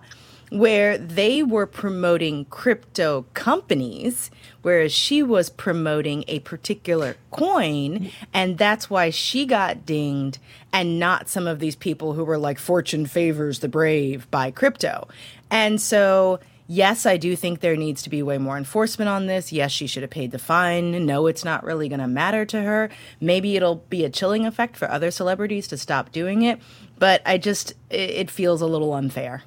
where 0.49 0.97
they 0.97 1.43
were 1.43 1.65
promoting 1.65 2.45
crypto 2.45 3.25
companies, 3.33 4.31
whereas 4.61 4.91
she 4.91 5.21
was 5.21 5.49
promoting 5.49 6.23
a 6.27 6.39
particular 6.39 7.15
coin. 7.31 8.09
And 8.33 8.57
that's 8.57 8.89
why 8.89 9.09
she 9.09 9.45
got 9.45 9.85
dinged 9.85 10.39
and 10.71 10.99
not 10.99 11.29
some 11.29 11.47
of 11.47 11.59
these 11.59 11.75
people 11.75 12.13
who 12.13 12.23
were 12.23 12.37
like, 12.37 12.59
fortune 12.59 13.05
favors 13.05 13.59
the 13.59 13.67
brave 13.67 14.29
by 14.31 14.51
crypto. 14.51 15.07
And 15.49 15.81
so. 15.81 16.39
Yes, 16.69 17.05
I 17.05 17.15
do 17.15 17.37
think 17.37 17.61
there 17.61 17.77
needs 17.77 18.01
to 18.01 18.09
be 18.09 18.21
way 18.21 18.37
more 18.37 18.57
enforcement 18.57 19.07
on 19.07 19.27
this. 19.27 19.53
Yes, 19.53 19.71
she 19.71 19.87
should 19.87 20.03
have 20.03 20.09
paid 20.09 20.31
the 20.31 20.37
fine. 20.37 21.05
No, 21.05 21.25
it's 21.27 21.45
not 21.45 21.63
really 21.63 21.87
going 21.87 22.01
to 22.01 22.09
matter 22.09 22.45
to 22.45 22.61
her. 22.61 22.89
Maybe 23.21 23.55
it'll 23.55 23.85
be 23.89 24.03
a 24.03 24.09
chilling 24.09 24.45
effect 24.45 24.75
for 24.75 24.91
other 24.91 25.09
celebrities 25.09 25.69
to 25.69 25.77
stop 25.77 26.11
doing 26.11 26.41
it. 26.41 26.59
But 26.99 27.21
I 27.25 27.37
just, 27.37 27.73
it 27.89 28.29
feels 28.29 28.61
a 28.61 28.65
little 28.65 28.93
unfair. 28.93 29.43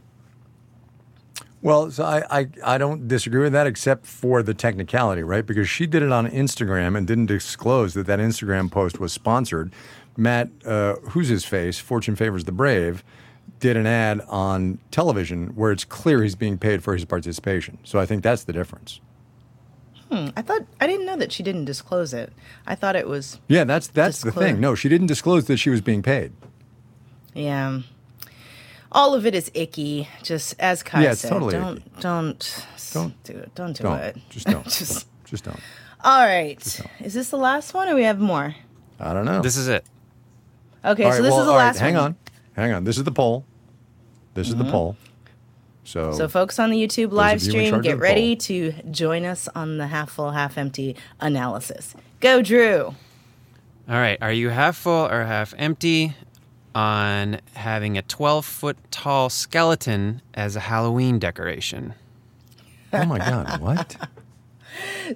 Well, 1.62 1.90
so 1.90 2.04
I, 2.04 2.22
I, 2.30 2.48
I 2.64 2.78
don't 2.78 3.06
disagree 3.06 3.42
with 3.42 3.52
that 3.52 3.66
except 3.66 4.06
for 4.06 4.42
the 4.42 4.54
technicality, 4.54 5.22
right? 5.22 5.44
Because 5.44 5.68
she 5.68 5.86
did 5.86 6.02
it 6.02 6.10
on 6.10 6.26
Instagram 6.30 6.96
and 6.96 7.06
didn't 7.06 7.26
disclose 7.26 7.92
that 7.94 8.06
that 8.06 8.18
Instagram 8.18 8.70
post 8.70 8.98
was 8.98 9.12
sponsored. 9.12 9.72
Matt, 10.16 10.48
uh, 10.64 10.94
who's 11.10 11.28
his 11.28 11.44
face, 11.44 11.78
Fortune 11.78 12.16
Favors 12.16 12.44
the 12.44 12.52
Brave, 12.52 13.04
did 13.58 13.76
an 13.76 13.86
ad 13.86 14.22
on 14.28 14.78
television 14.90 15.48
where 15.48 15.70
it's 15.70 15.84
clear 15.84 16.22
he's 16.22 16.34
being 16.34 16.56
paid 16.56 16.82
for 16.82 16.94
his 16.94 17.04
participation. 17.04 17.78
So 17.84 17.98
I 17.98 18.06
think 18.06 18.22
that's 18.22 18.44
the 18.44 18.54
difference. 18.54 19.00
Hmm, 20.10 20.28
I 20.36 20.42
thought 20.42 20.62
I 20.80 20.86
didn't 20.86 21.06
know 21.06 21.16
that 21.16 21.30
she 21.30 21.42
didn't 21.42 21.66
disclose 21.66 22.12
it. 22.14 22.32
I 22.66 22.74
thought 22.74 22.96
it 22.96 23.06
was 23.06 23.38
Yeah, 23.48 23.64
that's 23.64 23.86
that's 23.86 24.22
the 24.22 24.32
thing. 24.32 24.60
No, 24.60 24.74
she 24.74 24.88
didn't 24.88 25.06
disclose 25.08 25.44
that 25.46 25.58
she 25.58 25.68
was 25.70 25.80
being 25.82 26.02
paid. 26.02 26.32
yeah. 27.34 27.80
All 28.92 29.14
of 29.14 29.24
it 29.26 29.34
is 29.34 29.50
icky. 29.54 30.08
Just 30.22 30.54
as 30.58 30.82
Kai 30.82 31.02
Yeah, 31.04 31.12
it's 31.12 31.20
said, 31.20 31.30
totally 31.30 31.52
don't 31.54 31.78
icky. 31.78 31.90
don't 32.00 32.66
Don't. 32.92 33.24
do 33.24 33.32
it. 33.38 33.54
Don't 33.54 33.76
do 33.76 33.82
Don't. 33.84 33.98
it. 34.00 34.16
Just 34.30 34.46
don't. 34.46 34.64
just 34.68 35.06
Just 35.24 35.44
don't. 35.44 35.60
all 36.02 36.24
right. 36.24 36.80
Is 37.00 37.14
this 37.14 37.30
the 37.30 37.36
last 37.38 37.72
one, 37.74 37.88
or 37.88 37.94
we 37.94 38.02
have 38.04 38.18
more? 38.18 38.54
I 38.98 39.12
don't 39.12 39.24
know. 39.24 39.42
This 39.42 39.56
is 39.56 39.68
it. 39.68 39.84
Okay, 40.84 41.04
All 41.04 41.12
so 41.12 41.18
right, 41.18 41.22
this 41.22 41.30
well, 41.32 41.40
is 41.40 41.46
the 41.46 41.52
all 41.52 41.58
right, 41.58 41.64
last 41.66 41.78
hang 41.78 41.94
one. 41.94 42.02
on. 42.04 42.16
Hang 42.54 42.72
on. 42.72 42.84
This 42.84 42.96
is 42.98 43.04
the 43.04 43.12
poll. 43.12 43.44
This 44.34 44.48
is 44.48 44.56
the 44.56 44.62
mm-hmm. 44.64 44.72
poll. 44.72 44.96
So, 45.84 46.12
So, 46.12 46.28
folks 46.28 46.58
on 46.58 46.70
the 46.70 46.76
YouTube 46.76 47.10
live 47.12 47.38
of 47.38 47.42
you 47.48 47.60
in 47.60 47.66
stream, 47.66 47.80
get 47.82 47.98
ready 47.98 48.34
poll. 48.36 48.40
to 48.42 48.72
join 48.90 49.24
us 49.24 49.48
on 49.54 49.76
the 49.78 49.88
half 49.88 50.10
full, 50.10 50.30
half 50.30 50.56
empty 50.56 50.96
analysis. 51.20 51.94
Go, 52.20 52.42
Drew. 52.42 52.94
All 53.88 53.96
right. 53.96 54.18
Are 54.20 54.32
you 54.32 54.50
half 54.50 54.76
full 54.76 55.06
or 55.06 55.24
half 55.24 55.52
empty 55.58 56.14
on 56.74 57.40
having 57.54 57.98
a 57.98 58.02
12 58.02 58.44
foot 58.44 58.76
tall 58.90 59.28
skeleton 59.30 60.22
as 60.34 60.56
a 60.56 60.60
Halloween 60.60 61.18
decoration? 61.18 61.94
oh 62.92 63.04
my 63.04 63.18
God, 63.18 63.60
what? 63.60 63.96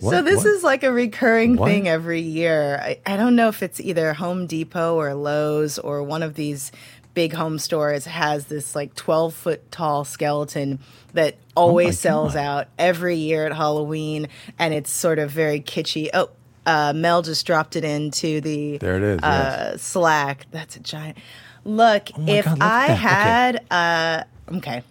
so 0.01 0.23
this 0.23 0.39
What? 0.39 0.47
is 0.47 0.63
like 0.65 0.83
a 0.83 0.93
recurring 0.93 1.57
What? 1.57 1.69
thing 1.69 1.89
every 1.89 2.21
year. 2.21 2.79
I, 2.83 2.99
I 3.07 3.17
don't 3.17 3.37
know 3.37 3.49
if 3.49 3.63
it's 3.63 3.81
either 3.81 4.13
Home 4.15 4.47
Depot 4.47 4.97
or 4.97 5.15
Lowe's 5.15 5.79
or 5.79 6.03
one 6.03 6.23
of 6.23 6.35
these 6.35 6.73
big 7.15 7.33
home 7.33 7.61
stores 7.61 8.07
has 8.07 8.47
this 8.47 8.75
like 8.75 8.93
12 8.97 9.33
foot 9.35 9.71
tall 9.71 10.05
skeleton 10.05 10.81
that 11.13 11.37
always 11.55 11.99
sells 11.99 12.35
God. 12.35 12.41
out 12.41 12.69
every 12.77 13.15
year 13.17 13.47
at 13.47 13.53
Halloween 13.53 14.27
and 14.59 14.75
it's 14.75 14.91
sort 14.91 15.21
of 15.21 15.31
very 15.31 15.61
kitschy. 15.61 16.09
Oh, 16.13 16.31
uh, 16.67 16.93
Mel 16.97 17.23
just 17.23 17.47
dropped 17.47 17.77
it 17.77 17.85
into 17.85 18.41
the 18.41 18.79
There 18.79 18.97
it 18.97 19.03
is, 19.03 19.21
uh, 19.23 19.71
yes. 19.73 19.83
Slack. 19.83 20.47
That's 20.51 20.75
a 20.77 20.81
giant. 20.81 21.17
Look, 21.65 22.17
my 22.19 22.33
if 22.33 22.45
God, 22.45 22.59
I 22.61 22.89
that. 22.89 22.91
Okay. 22.91 22.95
had 22.95 23.65
uh 23.71 24.57
okay, 24.57 24.83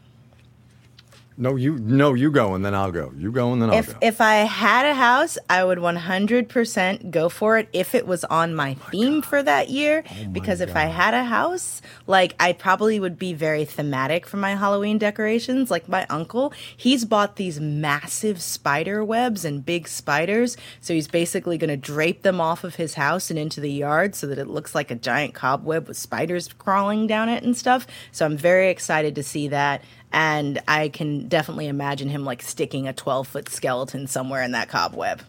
No, 1.37 1.55
you 1.55 1.77
no, 1.77 2.13
you 2.13 2.31
go 2.31 2.53
and 2.53 2.63
then 2.65 2.75
I'll 2.75 2.91
go. 2.91 3.11
You 3.17 3.31
go 3.31 3.51
and 3.53 3.61
then 3.61 3.69
I'll 3.69 3.77
If 3.77 3.93
go. 3.93 3.97
if 4.01 4.21
I 4.21 4.35
had 4.35 4.85
a 4.85 4.93
house, 4.93 5.37
I 5.49 5.63
would 5.63 5.79
100% 5.79 7.11
go 7.11 7.29
for 7.29 7.57
it 7.57 7.69
if 7.73 7.95
it 7.95 8.05
was 8.05 8.23
on 8.25 8.53
my 8.55 8.77
oh 8.79 8.89
theme 8.91 9.21
for 9.21 9.41
that 9.41 9.69
year. 9.69 10.03
Oh 10.09 10.27
because 10.29 10.61
if 10.61 10.75
I 10.75 10.85
had 10.85 11.13
a 11.13 11.23
house, 11.23 11.81
like 12.07 12.35
I 12.39 12.53
probably 12.53 12.99
would 12.99 13.17
be 13.17 13.33
very 13.33 13.65
thematic 13.65 14.25
for 14.27 14.37
my 14.37 14.55
Halloween 14.55 14.97
decorations. 14.97 15.71
Like 15.71 15.89
my 15.89 16.05
uncle, 16.09 16.53
he's 16.75 17.05
bought 17.05 17.35
these 17.35 17.59
massive 17.59 18.41
spider 18.41 19.03
webs 19.03 19.45
and 19.45 19.65
big 19.65 19.87
spiders, 19.87 20.57
so 20.81 20.93
he's 20.93 21.07
basically 21.07 21.57
going 21.57 21.69
to 21.69 21.77
drape 21.77 22.21
them 22.21 22.39
off 22.39 22.63
of 22.63 22.75
his 22.75 22.93
house 22.95 23.29
and 23.29 23.39
into 23.39 23.59
the 23.59 23.71
yard 23.71 24.15
so 24.15 24.27
that 24.27 24.37
it 24.37 24.47
looks 24.47 24.75
like 24.75 24.91
a 24.91 24.95
giant 24.95 25.33
cobweb 25.33 25.87
with 25.87 25.97
spiders 25.97 26.49
crawling 26.57 27.07
down 27.07 27.29
it 27.29 27.43
and 27.43 27.57
stuff. 27.57 27.87
So 28.11 28.25
I'm 28.25 28.37
very 28.37 28.69
excited 28.69 29.15
to 29.15 29.23
see 29.23 29.47
that 29.47 29.81
and 30.13 30.61
I 30.67 30.89
can 30.89 31.27
definitely 31.27 31.67
imagine 31.67 32.07
him 32.07 32.23
like 32.23 32.41
sticking 32.43 32.87
a 32.87 32.93
12 32.93 33.27
foot 33.27 33.49
skeleton 33.49 34.07
somewhere 34.07 34.43
in 34.43 34.51
that 34.51 34.69
cobweb. 34.69 35.23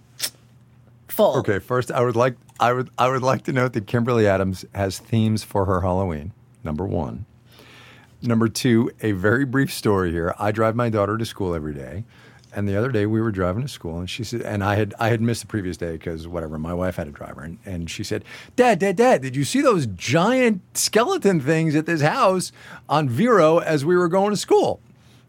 Full. 1.09 1.39
Okay, 1.39 1.59
first 1.59 1.91
I 1.91 2.05
would 2.05 2.17
like 2.17 2.35
I 2.61 2.73
would 2.73 2.91
I 2.99 3.09
would 3.09 3.23
like 3.23 3.45
to 3.45 3.53
note 3.53 3.73
that 3.73 3.87
Kimberly 3.87 4.27
Adams 4.27 4.65
has 4.75 4.99
themes 4.99 5.43
for 5.43 5.65
her 5.65 5.81
Halloween. 5.81 6.33
Number 6.63 6.85
one. 6.85 7.25
Number 8.21 8.49
two, 8.49 8.91
a 9.03 9.13
very 9.13 9.45
brief 9.45 9.73
story 9.73 10.11
here. 10.11 10.35
I 10.39 10.51
drive 10.51 10.75
my 10.75 10.89
daughter 10.89 11.19
to 11.19 11.27
school 11.27 11.55
every 11.55 11.75
day, 11.75 12.05
and 12.55 12.69
the 12.69 12.77
other 12.77 12.91
day 12.91 13.07
we 13.07 13.21
were 13.21 13.31
driving 13.31 13.63
to 13.63 13.69
school, 13.69 13.99
and 13.99 14.09
she 14.09 14.25
said, 14.25 14.43
and 14.43 14.63
I 14.63 14.77
had 14.77 14.95
I 14.99 15.09
had 15.09 15.21
missed 15.21 15.43
the 15.43 15.47
previous 15.47 15.77
day 15.77 15.93
because 15.93 16.27
whatever, 16.29 16.59
my 16.59 16.75
wife 16.75 16.97
had 16.97 17.09
a 17.09 17.11
driver, 17.11 17.43
and, 17.43 17.59
and 17.65 17.91
she 17.91 18.05
said, 18.05 18.25
Dad, 18.57 18.79
Dad, 18.79 18.97
Dad, 18.97 19.23
did 19.23 19.37
you 19.37 19.45
see 19.45 19.61
those 19.61 19.87
giant 19.87 20.63
skeleton 20.77 21.41
things 21.41 21.75
at 21.75 21.87
this 21.87 22.01
house 22.01 22.53
on 22.89 23.09
Vero 23.09 23.59
as 23.59 23.85
we 23.85 23.97
were 23.97 24.09
going 24.09 24.31
to 24.31 24.37
school? 24.37 24.81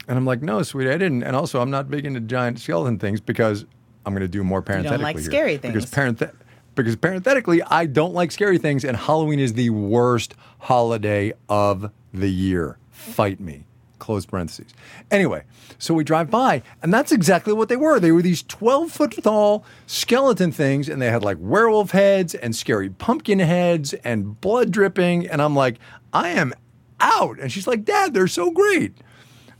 And 0.07 0.17
I'm 0.17 0.25
like, 0.25 0.41
no, 0.41 0.61
sweetie, 0.61 0.91
I 0.91 0.97
didn't. 0.97 1.23
And 1.23 1.35
also, 1.35 1.61
I'm 1.61 1.71
not 1.71 1.89
big 1.89 2.05
into 2.05 2.19
giant 2.19 2.59
skeleton 2.59 2.99
things 2.99 3.19
because 3.19 3.65
I'm 4.05 4.13
going 4.13 4.21
to 4.21 4.27
do 4.27 4.43
more 4.43 4.61
parenthetically. 4.61 4.93
You 4.93 4.97
don't 4.97 5.03
like 5.03 5.15
here. 5.15 5.25
scary 5.25 5.57
Because 5.57 5.85
things. 5.85 6.31
because 6.75 6.95
parenthetically, 6.95 7.63
I 7.63 7.87
don't 7.87 8.13
like 8.13 8.31
scary 8.31 8.57
things, 8.59 8.83
and 8.83 8.95
Halloween 8.95 9.39
is 9.39 9.53
the 9.53 9.71
worst 9.71 10.35
holiday 10.59 11.33
of 11.49 11.91
the 12.13 12.29
year. 12.29 12.77
Fight 12.91 13.39
me. 13.39 13.65
Close 13.99 14.25
parentheses. 14.25 14.73
Anyway, 15.09 15.43
so 15.77 15.93
we 15.93 16.03
drive 16.03 16.29
by, 16.29 16.61
and 16.81 16.93
that's 16.93 17.11
exactly 17.11 17.53
what 17.53 17.69
they 17.69 17.77
were. 17.77 17.99
They 17.99 18.11
were 18.11 18.21
these 18.21 18.43
12 18.43 18.91
foot 18.91 19.23
tall 19.23 19.65
skeleton 19.87 20.51
things, 20.51 20.89
and 20.89 21.01
they 21.01 21.09
had 21.09 21.23
like 21.23 21.37
werewolf 21.39 21.91
heads 21.91 22.35
and 22.35 22.55
scary 22.55 22.89
pumpkin 22.89 23.39
heads 23.39 23.93
and 24.03 24.39
blood 24.41 24.71
dripping. 24.71 25.27
And 25.27 25.41
I'm 25.41 25.55
like, 25.55 25.77
I 26.13 26.29
am 26.29 26.53
out. 26.99 27.39
And 27.39 27.51
she's 27.51 27.67
like, 27.67 27.85
Dad, 27.85 28.13
they're 28.13 28.27
so 28.27 28.51
great. 28.51 28.93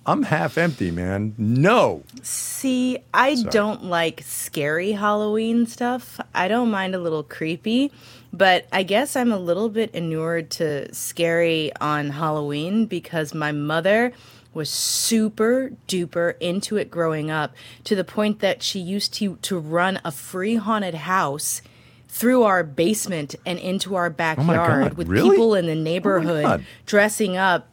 I'm 0.08 0.24
half 0.24 0.58
empty, 0.58 0.92
man. 0.92 1.34
No. 1.38 2.04
See, 2.22 3.00
I 3.12 3.42
don't 3.50 3.86
like 3.86 4.22
scary 4.24 4.92
Halloween 4.92 5.66
stuff. 5.66 6.20
I 6.36 6.48
don't 6.48 6.70
mind 6.70 6.94
a 6.94 7.00
little 7.00 7.24
creepy, 7.24 7.92
but 8.38 8.68
I 8.72 8.84
guess 8.84 9.16
I'm 9.16 9.32
a 9.32 9.38
little 9.38 9.70
bit 9.70 9.92
inured 9.94 10.50
to 10.52 10.94
scary 10.94 11.72
on 11.80 12.10
Halloween 12.10 12.86
because 12.86 13.34
my 13.34 13.52
mother 13.52 14.12
was 14.54 14.70
super 14.70 15.72
duper 15.88 16.36
into 16.40 16.78
it 16.78 16.92
growing 16.92 17.32
up 17.32 17.54
to 17.86 17.96
the 17.96 18.04
point 18.04 18.40
that 18.40 18.62
she 18.62 18.80
used 18.80 19.14
to 19.16 19.38
to 19.42 19.58
run 19.58 20.00
a 20.04 20.12
free 20.12 20.56
haunted 20.56 20.96
house 20.96 21.62
through 22.08 22.44
our 22.44 22.64
basement 22.64 23.36
and 23.46 23.60
into 23.60 23.96
our 23.96 24.08
oh 24.08 24.12
backyard 24.12 24.84
God, 24.90 24.94
with 24.94 25.08
really? 25.08 25.30
people 25.30 25.56
in 25.56 25.66
the 25.66 25.72
oh 25.72 25.76
God. 25.76 25.84
neighborhood 25.84 26.66
dressing 26.86 27.38
up 27.38 27.68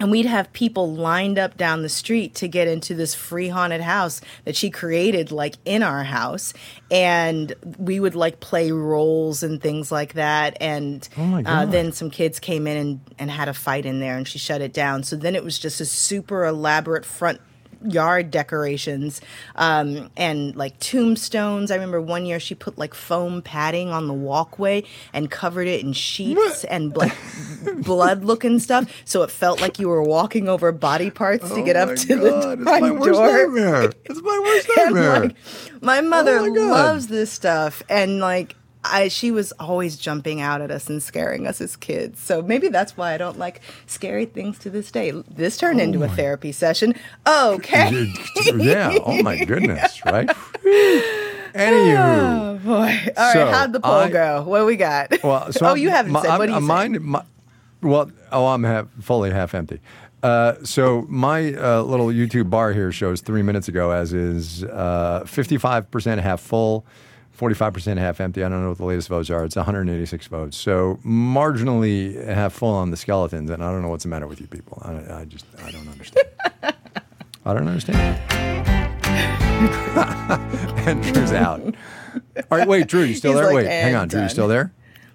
and 0.00 0.10
we'd 0.10 0.26
have 0.26 0.50
people 0.54 0.94
lined 0.94 1.38
up 1.38 1.58
down 1.58 1.82
the 1.82 1.88
street 1.90 2.34
to 2.36 2.48
get 2.48 2.66
into 2.66 2.94
this 2.94 3.14
free 3.14 3.48
haunted 3.48 3.82
house 3.82 4.22
that 4.44 4.56
she 4.56 4.70
created 4.70 5.30
like 5.30 5.56
in 5.66 5.82
our 5.82 6.02
house. 6.02 6.54
And 6.90 7.54
we 7.78 8.00
would 8.00 8.14
like 8.14 8.40
play 8.40 8.72
roles 8.72 9.42
and 9.42 9.62
things 9.62 9.92
like 9.92 10.14
that. 10.14 10.56
And 10.58 11.06
Oh 11.18 11.42
uh, 11.44 11.66
then 11.66 11.92
some 11.92 12.10
kids 12.10 12.40
came 12.40 12.66
in 12.66 12.76
and, 12.78 13.00
and 13.18 13.30
had 13.30 13.48
a 13.48 13.54
fight 13.54 13.84
in 13.84 14.00
there 14.00 14.16
and 14.16 14.26
she 14.26 14.38
shut 14.38 14.62
it 14.62 14.72
down. 14.72 15.02
So 15.02 15.16
then 15.16 15.36
it 15.36 15.44
was 15.44 15.58
just 15.58 15.82
a 15.82 15.86
super 15.86 16.46
elaborate 16.46 17.04
front 17.04 17.40
yard 17.86 18.30
decorations 18.30 19.20
um, 19.56 20.10
and 20.16 20.54
like 20.56 20.78
tombstones. 20.80 21.70
I 21.70 21.74
remember 21.74 22.00
one 22.00 22.26
year 22.26 22.38
she 22.40 22.54
put 22.54 22.76
like 22.78 22.94
foam 22.94 23.42
padding 23.42 23.90
on 23.90 24.06
the 24.06 24.12
walkway 24.14 24.84
and 25.12 25.30
covered 25.30 25.66
it 25.68 25.82
in 25.84 25.92
sheets 25.92 26.64
and 26.64 26.96
like 26.96 27.12
blood 27.82 28.24
looking 28.24 28.58
stuff, 28.58 28.90
so 29.04 29.22
it 29.22 29.30
felt 29.30 29.60
like 29.60 29.78
you 29.78 29.88
were 29.88 30.02
walking 30.02 30.48
over 30.48 30.72
body 30.72 31.10
parts 31.10 31.48
to 31.50 31.62
get 31.62 31.76
Oh 31.76 31.80
up 31.90 31.96
to 31.96 32.16
God, 32.16 32.58
the 32.58 32.62
it's 32.62 32.64
my 32.64 32.78
front 32.80 33.00
worst 33.00 33.12
door. 33.12 33.26
nightmare. 33.32 33.92
It's 34.04 34.22
my 34.22 34.42
worst 34.44 34.68
nightmare. 34.76 35.20
like, 35.20 35.36
my 35.82 36.00
mother 36.00 36.38
Oh 36.38 36.42
my 36.52 36.70
loves 36.70 37.06
this 37.08 37.30
stuff, 37.32 37.82
and 37.88 38.18
like. 38.20 38.56
I, 38.82 39.08
she 39.08 39.30
was 39.30 39.52
always 39.52 39.96
jumping 39.96 40.40
out 40.40 40.60
at 40.62 40.70
us 40.70 40.88
and 40.88 41.02
scaring 41.02 41.46
us 41.46 41.60
as 41.60 41.76
kids. 41.76 42.18
So 42.20 42.40
maybe 42.40 42.68
that's 42.68 42.96
why 42.96 43.12
I 43.12 43.18
don't 43.18 43.38
like 43.38 43.60
scary 43.86 44.24
things 44.24 44.58
to 44.60 44.70
this 44.70 44.90
day. 44.90 45.10
This 45.10 45.58
turned 45.58 45.80
into 45.80 46.02
a 46.02 46.08
therapy 46.08 46.50
session. 46.52 46.94
Okay. 47.26 48.12
yeah. 48.56 48.96
Oh 49.04 49.22
my 49.22 49.44
goodness. 49.44 50.00
Right. 50.06 50.28
Anywho. 51.54 51.96
Oh 51.98 52.58
boy! 52.64 52.72
All 52.72 52.84
right, 52.84 53.32
So, 53.32 53.46
how'd 53.50 53.72
the 53.72 53.80
poll 53.80 53.92
I- 53.92 54.08
go? 54.10 54.42
What 54.44 54.66
we 54.66 54.76
got? 54.76 55.12
Well, 55.24 55.52
so 55.52 55.66
oh, 55.66 55.68
I'm- 55.70 55.78
you 55.78 55.90
haven't 55.90 56.12
my- 56.12 56.22
said. 56.22 56.38
What 56.38 56.48
I'm- 56.48 56.58
do 56.60 56.62
you 56.62 56.68
mine, 56.68 56.98
my- 57.02 57.24
well, 57.82 58.10
oh, 58.30 58.46
I'm 58.46 58.62
half, 58.64 58.86
fully 59.00 59.30
half 59.30 59.54
empty. 59.54 59.80
Uh, 60.22 60.54
so 60.62 61.06
my 61.08 61.54
uh, 61.54 61.82
little 61.82 62.06
YouTube 62.08 62.50
bar 62.50 62.72
here 62.72 62.92
shows 62.92 63.20
three 63.20 63.42
minutes 63.42 63.68
ago, 63.68 63.90
as 63.90 64.12
is 64.12 64.64
uh, 64.64 65.22
55% 65.24 66.18
half 66.20 66.40
full, 66.40 66.84
45% 67.40 67.96
half 67.96 68.20
empty. 68.20 68.44
I 68.44 68.48
don't 68.50 68.62
know 68.62 68.68
what 68.68 68.78
the 68.78 68.84
latest 68.84 69.08
votes 69.08 69.30
are. 69.30 69.44
It's 69.44 69.56
186 69.56 70.26
votes. 70.26 70.56
So 70.58 70.98
marginally 71.04 72.22
half 72.26 72.52
full 72.52 72.74
on 72.74 72.90
the 72.90 72.96
skeletons, 72.98 73.48
and 73.50 73.64
I 73.64 73.72
don't 73.72 73.80
know 73.80 73.88
what's 73.88 74.02
the 74.04 74.10
matter 74.10 74.26
with 74.26 74.40
you 74.40 74.46
people. 74.46 74.80
I, 74.84 75.20
I 75.20 75.24
just 75.24 75.46
I 75.64 75.70
don't 75.70 75.88
understand. 75.88 76.26
I 77.46 77.54
don't 77.54 77.66
understand. 77.66 78.20
and 80.86 81.02
Drew's 81.02 81.32
out. 81.32 81.60
All 81.62 82.58
right, 82.58 82.68
wait, 82.68 82.86
Drew, 82.86 83.02
you 83.02 83.14
still 83.14 83.32
He's 83.32 83.40
there? 83.40 83.46
like, 83.46 83.54
wait, 83.54 83.66
hang 83.66 83.88
"And 83.94 83.96
on, 83.96 84.08
Drew, 84.08 84.20
you 84.20 84.24
done." 84.24 84.30
still 84.30 84.48
there? 84.48 84.72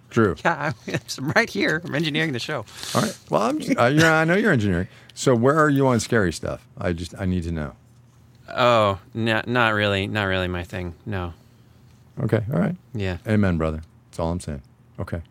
Drew. 0.10 0.36
Yeah, 0.44 0.72
I'm 0.88 1.28
right 1.36 1.50
here. 1.50 1.82
I'm 1.86 1.94
engineering 1.94 2.32
the 2.34 2.40
show. 2.40 2.66
All 2.96 3.02
right. 3.02 3.18
Well, 3.30 3.42
I'm, 3.44 3.62
uh, 3.78 3.88
yeah, 3.88 4.14
I 4.16 4.24
know 4.24 4.36
you're 4.36 4.52
engineering. 4.52 4.88
So 5.14 5.36
where 5.36 5.58
are 5.58 5.70
you 5.70 5.86
on 5.88 6.00
scary 6.00 6.32
stuff? 6.34 6.66
I 6.78 6.94
just 6.94 7.14
I 7.20 7.26
need 7.26 7.44
to 7.44 7.52
know. 7.52 7.74
Oh, 8.50 9.00
no, 9.14 9.42
not 9.46 9.74
really. 9.74 10.08
Not 10.08 10.24
really 10.26 10.48
my 10.48 10.64
thing. 10.64 10.96
No. 11.06 11.34
Okay. 12.24 12.44
All 12.54 12.60
right. 12.60 12.76
Yeah. 12.94 13.18
Amen, 13.28 13.58
brother. 13.58 13.82
That's 14.10 14.20
all 14.20 14.32
I'm 14.32 14.40
saying. 14.40 14.62
Okay. 15.00 15.22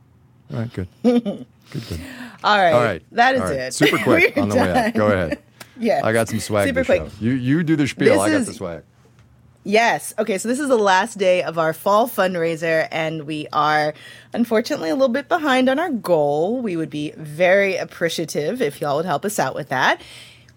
All 0.52 0.58
right. 0.60 0.72
Good. 0.72 0.88
good. 1.02 1.46
Good. 1.70 2.00
All 2.42 2.58
right. 2.58 2.72
All 2.72 2.82
right. 2.84 3.02
That 3.12 3.34
is 3.36 3.40
All 3.40 3.46
right. 3.48 3.56
it. 3.58 3.74
Super 3.74 3.98
quick 4.02 4.36
We're 4.36 4.42
on 4.42 4.48
the 4.50 4.54
way 4.56 4.86
out. 4.88 4.94
Go 4.94 5.06
ahead. 5.06 5.38
yeah. 5.78 6.00
I 6.04 6.12
got 6.12 6.28
some 6.28 6.40
swag 6.40 6.68
Super 6.68 6.80
to 6.80 6.84
quick. 6.86 7.02
show. 7.02 7.08
You 7.20 7.32
you 7.32 7.62
do 7.62 7.76
the 7.76 7.86
spiel. 7.88 8.12
This 8.12 8.20
I 8.20 8.30
got 8.30 8.40
is- 8.40 8.46
the 8.48 8.54
swag. 8.54 8.82
Yes. 9.66 10.12
Okay. 10.18 10.36
So 10.36 10.46
this 10.48 10.60
is 10.60 10.68
the 10.68 10.76
last 10.76 11.16
day 11.16 11.42
of 11.42 11.56
our 11.58 11.72
fall 11.72 12.06
fundraiser, 12.06 12.86
and 12.92 13.22
we 13.22 13.46
are 13.50 13.94
unfortunately 14.34 14.90
a 14.90 14.94
little 14.94 15.08
bit 15.08 15.26
behind 15.26 15.70
on 15.70 15.78
our 15.78 15.88
goal. 15.88 16.60
We 16.60 16.76
would 16.76 16.90
be 16.90 17.12
very 17.16 17.76
appreciative 17.76 18.60
if 18.60 18.82
y'all 18.82 18.96
would 18.96 19.06
help 19.06 19.24
us 19.24 19.38
out 19.38 19.54
with 19.54 19.70
that. 19.70 20.02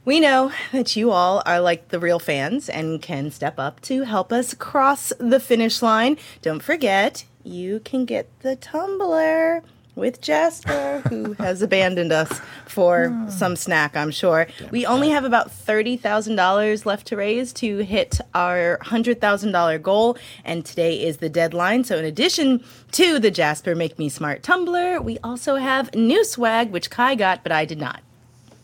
We 0.07 0.21
know 0.21 0.53
that 0.71 0.95
you 0.95 1.11
all 1.11 1.43
are 1.45 1.59
like 1.59 1.89
the 1.89 1.99
real 1.99 2.17
fans 2.17 2.69
and 2.69 3.01
can 3.01 3.29
step 3.29 3.59
up 3.59 3.81
to 3.81 4.03
help 4.03 4.31
us 4.31 4.53
cross 4.53 5.11
the 5.19 5.37
finish 5.37 5.81
line. 5.81 6.15
Don't 6.41 6.63
forget, 6.63 7.25
you 7.43 7.81
can 7.81 8.05
get 8.05 8.29
the 8.39 8.55
tumbler 8.55 9.63
with 9.95 10.21
Jasper, 10.21 11.03
who 11.09 11.33
has 11.39 11.61
abandoned 11.61 12.13
us 12.13 12.39
for 12.67 13.09
hmm. 13.09 13.29
some 13.29 13.57
snack, 13.57 13.97
I'm 13.97 14.11
sure. 14.11 14.47
We 14.71 14.85
only 14.85 15.09
have 15.09 15.25
about 15.25 15.49
$30,000 15.49 16.85
left 16.85 17.07
to 17.07 17.17
raise 17.17 17.51
to 17.53 17.79
hit 17.79 18.21
our 18.33 18.79
$100,000 18.85 19.81
goal, 19.81 20.17
and 20.45 20.63
today 20.63 21.03
is 21.03 21.17
the 21.17 21.27
deadline. 21.27 21.83
So, 21.83 21.97
in 21.97 22.05
addition 22.05 22.63
to 22.93 23.19
the 23.19 23.29
Jasper 23.29 23.75
Make 23.75 23.99
Me 23.99 24.07
Smart 24.07 24.41
tumbler, 24.41 25.01
we 25.01 25.19
also 25.21 25.57
have 25.57 25.93
new 25.93 26.23
swag, 26.23 26.71
which 26.71 26.89
Kai 26.89 27.15
got, 27.15 27.43
but 27.43 27.51
I 27.51 27.65
did 27.65 27.77
not. 27.77 28.03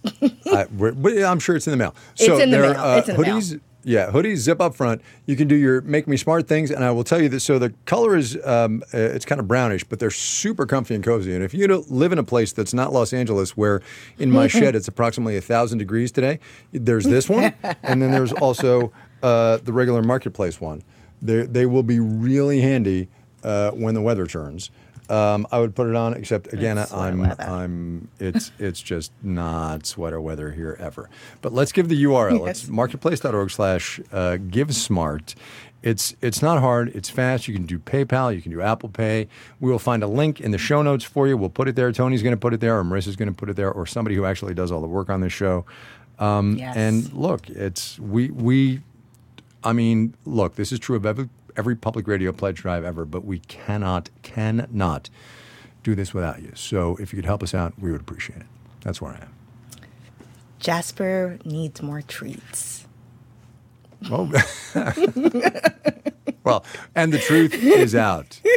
I, 0.51 0.65
I'm 1.25 1.39
sure 1.39 1.55
it's 1.55 1.67
in 1.67 1.71
the 1.71 1.77
mail. 1.77 1.95
It's 2.13 2.25
So 2.25 2.37
in 2.39 2.51
the 2.51 2.59
mail. 2.59 2.71
uh, 2.77 2.97
It's 2.97 3.09
in 3.09 3.15
the 3.15 3.21
mail. 3.21 3.35
hoodies. 3.37 3.59
Yeah, 3.85 4.11
hoodies 4.11 4.37
zip 4.37 4.61
up 4.61 4.75
front. 4.75 5.01
You 5.25 5.35
can 5.35 5.49
do 5.49 5.55
your 5.55 5.81
make 5.81 6.07
me 6.07 6.15
smart 6.15 6.47
things, 6.47 6.71
and 6.71 6.85
I 6.85 6.91
will 6.91 7.03
tell 7.03 7.21
you 7.21 7.27
that. 7.29 7.41
So 7.41 7.59
the 7.59 7.73
color 7.85 8.15
is 8.15 8.37
um, 8.45 8.81
uh, 8.93 8.97
it's 8.97 9.25
kind 9.25 9.39
of 9.41 9.47
brownish, 9.49 9.83
but 9.83 9.99
they're 9.99 10.09
super 10.09 10.65
comfy 10.65 10.95
and 10.95 11.03
cozy. 11.03 11.35
And 11.35 11.43
if 11.43 11.53
you 11.53 11.67
live 11.89 12.13
in 12.13 12.17
a 12.17 12.23
place 12.23 12.53
that's 12.53 12.73
not 12.73 12.93
Los 12.93 13.11
Angeles, 13.11 13.57
where 13.57 13.81
in 14.17 14.31
my 14.31 14.47
shed 14.57 14.73
it's 14.77 14.87
approximately 14.87 15.35
a 15.35 15.41
thousand 15.41 15.79
degrees 15.79 16.13
today, 16.13 16.39
there's 16.71 17.03
this 17.03 17.27
one, 17.27 17.53
and 17.83 18.01
then 18.01 18.11
there's 18.11 18.31
also 18.31 18.93
uh, 19.21 19.57
the 19.57 19.73
regular 19.73 20.01
marketplace 20.01 20.61
one. 20.61 20.81
They 21.21 21.41
they 21.45 21.65
will 21.65 21.83
be 21.83 21.99
really 21.99 22.61
handy 22.61 23.09
uh, 23.43 23.71
when 23.71 23.95
the 23.95 24.01
weather 24.01 24.25
turns. 24.27 24.71
Um, 25.13 25.47
I 25.51 25.59
would 25.59 25.75
put 25.75 25.87
it 25.87 25.95
on. 25.95 26.13
Except 26.13 26.51
again, 26.53 26.77
It's 26.77 26.93
I'm. 26.93 27.23
I'm 27.39 28.07
it's 28.19 28.51
it's 28.59 28.81
just 28.81 29.11
not 29.21 29.85
sweater 29.85 30.19
weather 30.19 30.51
here 30.51 30.75
ever. 30.79 31.09
But 31.41 31.53
let's 31.53 31.71
give 31.71 31.87
the 31.89 32.03
URL. 32.03 32.45
Yes. 32.45 32.63
It's 32.63 32.69
marketplace.org/slash 32.69 33.99
uh, 34.11 34.37
give 34.37 34.73
smart. 34.75 35.35
It's 35.83 36.15
it's 36.21 36.41
not 36.41 36.59
hard. 36.61 36.95
It's 36.95 37.09
fast. 37.09 37.47
You 37.47 37.53
can 37.53 37.65
do 37.65 37.77
PayPal. 37.77 38.33
You 38.33 38.41
can 38.41 38.51
do 38.51 38.61
Apple 38.61 38.89
Pay. 38.89 39.27
We 39.59 39.69
will 39.69 39.79
find 39.79 40.01
a 40.01 40.07
link 40.07 40.39
in 40.39 40.51
the 40.51 40.57
show 40.57 40.81
notes 40.81 41.03
for 41.03 41.27
you. 41.27 41.37
We'll 41.37 41.49
put 41.49 41.67
it 41.67 41.75
there. 41.75 41.91
Tony's 41.91 42.23
going 42.23 42.35
to 42.35 42.39
put 42.39 42.53
it 42.53 42.61
there, 42.61 42.79
or 42.79 42.83
Marissa's 42.83 43.15
going 43.17 43.27
to 43.29 43.35
put 43.35 43.49
it 43.49 43.55
there, 43.55 43.71
or 43.71 43.85
somebody 43.85 44.15
who 44.15 44.25
actually 44.25 44.53
does 44.53 44.71
all 44.71 44.81
the 44.81 44.87
work 44.87 45.09
on 45.09 45.21
this 45.21 45.33
show. 45.33 45.65
Um, 46.19 46.57
Yes. 46.57 46.75
And 46.77 47.11
look, 47.13 47.49
it's 47.49 47.99
we 47.99 48.29
we 48.29 48.81
I 49.63 49.73
mean, 49.73 50.15
look, 50.25 50.55
this 50.55 50.71
is 50.71 50.79
true 50.79 50.95
of 50.95 51.05
every, 51.05 51.29
every 51.55 51.75
public 51.75 52.07
radio 52.07 52.31
pledge 52.31 52.57
drive 52.57 52.83
ever, 52.83 53.05
but 53.05 53.25
we 53.25 53.39
cannot, 53.39 54.09
cannot 54.21 55.09
do 55.83 55.95
this 55.95 56.13
without 56.13 56.41
you. 56.41 56.51
So 56.55 56.95
if 56.97 57.13
you 57.13 57.17
could 57.17 57.25
help 57.25 57.43
us 57.43 57.53
out, 57.53 57.73
we 57.79 57.91
would 57.91 58.01
appreciate 58.01 58.39
it. 58.39 58.47
That's 58.81 59.01
where 59.01 59.11
I 59.11 59.17
am. 59.17 59.33
Jasper 60.59 61.39
needs 61.43 61.81
more 61.81 62.01
treats. 62.01 62.87
Oh. 64.09 64.31
well, 66.43 66.65
and 66.95 67.13
the 67.13 67.19
truth 67.19 67.53
is 67.53 67.95
out. 67.95 68.39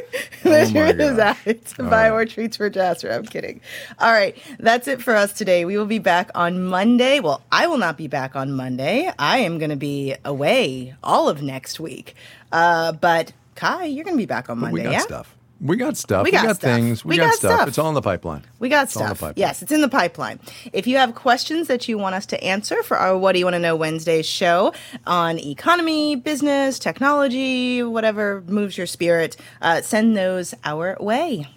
The 0.43 0.63
Oh 0.63 0.71
truth 0.71 1.01
is 1.01 1.19
out. 1.19 1.37
It's 1.45 1.75
buy 1.75 2.09
more 2.11 2.25
treats 2.25 2.57
for 2.57 2.71
Jasper. 2.71 3.11
I'm 3.11 3.25
kidding. 3.25 3.61
All 3.99 4.13
right. 4.13 4.37
That's 4.61 4.87
it 4.87 5.03
for 5.03 5.17
us 5.17 5.33
today. 5.33 5.65
We 5.65 5.77
will 5.77 5.87
be 5.87 5.99
back 5.99 6.31
on 6.37 6.63
Monday. 6.65 7.19
Well, 7.19 7.43
I 7.51 7.67
will 7.67 7.79
not 7.79 7.97
be 7.97 8.07
back 8.07 8.37
on 8.37 8.53
Monday. 8.53 9.11
I 9.19 9.39
am 9.39 9.59
going 9.59 9.71
to 9.71 9.77
be 9.77 10.15
away 10.25 10.95
all 11.03 11.29
of 11.29 11.43
next 11.43 11.81
week. 11.81 12.15
Uh, 12.53 12.93
but 12.93 13.33
Kai, 13.57 13.87
you're 13.87 14.05
going 14.05 14.17
to 14.17 14.23
be 14.23 14.27
back 14.27 14.49
on 14.49 14.59
Monday, 14.59 14.75
We 14.75 14.83
got 14.85 14.93
yeah? 14.93 14.99
stuff. 15.01 15.36
We 15.61 15.77
got 15.77 15.97
stuff. 15.97 16.25
We 16.25 16.33
got 16.33 16.57
stuff. 16.57 16.59
things. 16.59 17.05
We, 17.05 17.11
We 17.11 17.17
got, 17.17 17.27
got 17.27 17.35
stuff. 17.35 17.53
stuff. 17.53 17.69
It's 17.69 17.79
all 17.79 17.89
in 17.89 17.95
the 17.95 18.03
pipeline. 18.03 18.43
We 18.59 18.69
got 18.69 18.85
It's 18.85 18.97
all 18.97 19.05
in 19.05 19.09
the 19.11 19.15
stuff. 19.17 19.33
Yes, 19.37 19.63
it's 19.63 19.73
in 19.73 19.81
the 19.81 19.89
pipeline. 19.89 20.39
If 20.73 20.87
you 20.87 20.99
have 20.99 21.15
questions 21.15 21.69
that 21.69 21.89
you 21.89 21.97
want 21.97 22.15
us 22.15 22.27
to 22.27 22.45
answer 22.45 22.83
for 22.83 22.99
our 22.99 23.17
What 23.17 23.33
Do 23.33 23.39
You 23.39 23.47
Want 23.47 23.55
to 23.55 23.61
Know 23.61 23.75
Wednesdays 23.75 24.27
show 24.27 24.75
on 25.07 25.39
economy, 25.39 26.15
business, 26.15 26.79
technology, 26.79 27.83
whatever 27.83 28.43
moves 28.47 28.77
your 28.77 28.87
spirit, 28.87 29.37
uh, 29.63 29.81
send 29.81 30.17
those 30.17 30.55
our 30.65 30.97
way. 31.01 31.49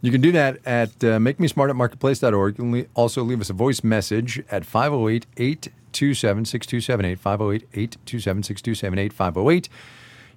You 0.00 0.10
can 0.10 0.20
do 0.20 0.32
that 0.32 0.58
at 0.66 0.90
uh, 1.02 1.18
makemesmart 1.18 1.70
at 1.70 1.76
marketplace.org. 1.76 2.58
You 2.58 2.64
can 2.64 2.86
also 2.94 3.22
leave 3.22 3.40
us 3.40 3.50
a 3.50 3.54
voice 3.54 3.82
message 3.82 4.42
at 4.50 4.64
508 4.64 5.26
827 5.36 6.44
6278. 6.44 7.18
508 7.18 7.62
827 7.72 8.42
6278. 8.42 9.12
508 9.12 9.68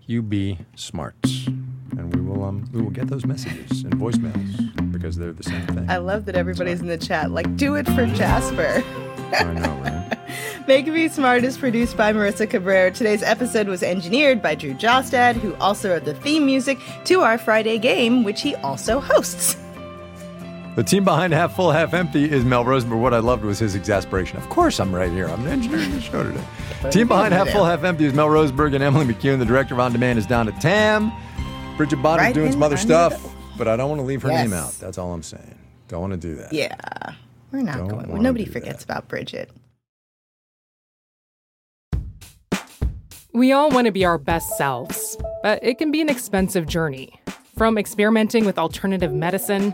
You 0.07 0.21
Be 0.21 0.57
Smart. 0.75 1.15
And 1.97 2.15
we 2.15 2.21
will, 2.21 2.45
um, 2.45 2.69
we 2.71 2.81
will 2.81 2.91
get 2.91 3.07
those 3.07 3.25
messages 3.25 3.83
and 3.83 3.93
voicemails 3.97 4.91
because 4.91 5.17
they're 5.17 5.33
the 5.33 5.43
same 5.43 5.67
thing. 5.67 5.89
I 5.89 5.97
love 5.97 6.23
that 6.25 6.35
everybody's 6.35 6.79
in 6.79 6.87
the 6.87 6.97
chat. 6.97 7.31
Like, 7.31 7.57
do 7.57 7.75
it 7.75 7.85
for 7.87 8.05
Jasper. 8.05 8.83
I 9.33 9.43
know, 9.53 9.75
right? 9.83 10.17
Make 10.67 10.87
Me 10.87 11.09
Smart 11.09 11.43
is 11.43 11.57
produced 11.57 11.97
by 11.97 12.13
Marissa 12.13 12.49
Cabrera. 12.49 12.91
Today's 12.91 13.21
episode 13.21 13.67
was 13.67 13.83
engineered 13.83 14.41
by 14.41 14.55
Drew 14.55 14.73
Jostad, 14.75 15.35
who 15.35 15.53
also 15.55 15.89
wrote 15.89 16.05
the 16.05 16.13
theme 16.13 16.45
music 16.45 16.79
to 17.05 17.19
our 17.21 17.37
Friday 17.37 17.77
game, 17.77 18.23
which 18.23 18.41
he 18.41 18.55
also 18.55 19.01
hosts. 19.01 19.57
The 20.77 20.83
team 20.83 21.03
behind 21.03 21.33
Half 21.33 21.55
Full, 21.55 21.71
Half 21.71 21.95
Empty 21.95 22.29
is 22.31 22.45
Mel 22.45 22.63
Rosenberg. 22.63 22.99
What 22.99 23.11
I 23.11 23.17
loved 23.17 23.43
was 23.43 23.57
his 23.57 23.73
exasperation. 23.73 24.37
Of 24.37 24.47
course, 24.49 24.79
I'm 24.79 24.93
right 24.93 25.11
here. 25.11 25.25
I'm 25.27 25.43
the 25.43 25.49
engineer 25.49 25.79
of 25.79 25.91
the 25.91 25.99
show 25.99 26.21
today. 26.21 26.43
team 26.91 27.07
behind 27.07 27.33
Half 27.33 27.49
Full, 27.49 27.65
Half 27.65 27.83
Empty 27.83 28.05
is 28.05 28.13
Mel 28.13 28.29
Rosenberg 28.29 28.75
and 28.75 28.83
Emily 28.83 29.11
McCune. 29.11 29.39
The 29.39 29.45
director 29.45 29.73
of 29.73 29.79
On 29.79 29.91
Demand 29.91 30.19
is 30.19 30.27
Donna 30.27 30.51
Tam. 30.61 31.11
Bridget 31.77 31.95
Bodnar's 31.97 32.17
Right 32.19 32.33
doing 32.35 32.45
in 32.47 32.53
some 32.53 32.61
other 32.61 32.77
stuff, 32.77 33.19
the- 33.23 33.29
but 33.57 33.67
I 33.67 33.75
don't 33.75 33.89
want 33.89 34.01
to 34.01 34.05
leave 34.05 34.21
her 34.21 34.29
Yes. 34.29 34.47
name 34.47 34.53
out. 34.53 34.71
That's 34.73 34.99
all 34.99 35.11
I'm 35.13 35.23
saying. 35.23 35.55
Don't 35.87 35.99
want 36.01 36.13
to 36.13 36.17
do 36.17 36.35
that. 36.35 36.53
Yeah, 36.53 36.75
we're 37.51 37.63
not 37.63 37.77
Don't 37.77 37.87
going. 37.87 38.21
Nobody 38.21 38.45
forgets 38.45 38.85
that. 38.85 38.97
about 38.99 39.07
Bridget. 39.07 39.49
We 43.33 43.51
all 43.51 43.71
want 43.71 43.85
to 43.85 43.91
be 43.91 44.05
our 44.05 44.19
best 44.19 44.55
selves, 44.59 45.17
but 45.41 45.59
it 45.63 45.79
can 45.79 45.91
be 45.91 46.01
an 46.01 46.09
expensive 46.09 46.67
journey. 46.67 47.19
From 47.57 47.79
experimenting 47.79 48.45
with 48.45 48.59
alternative 48.59 49.11
medicine 49.11 49.73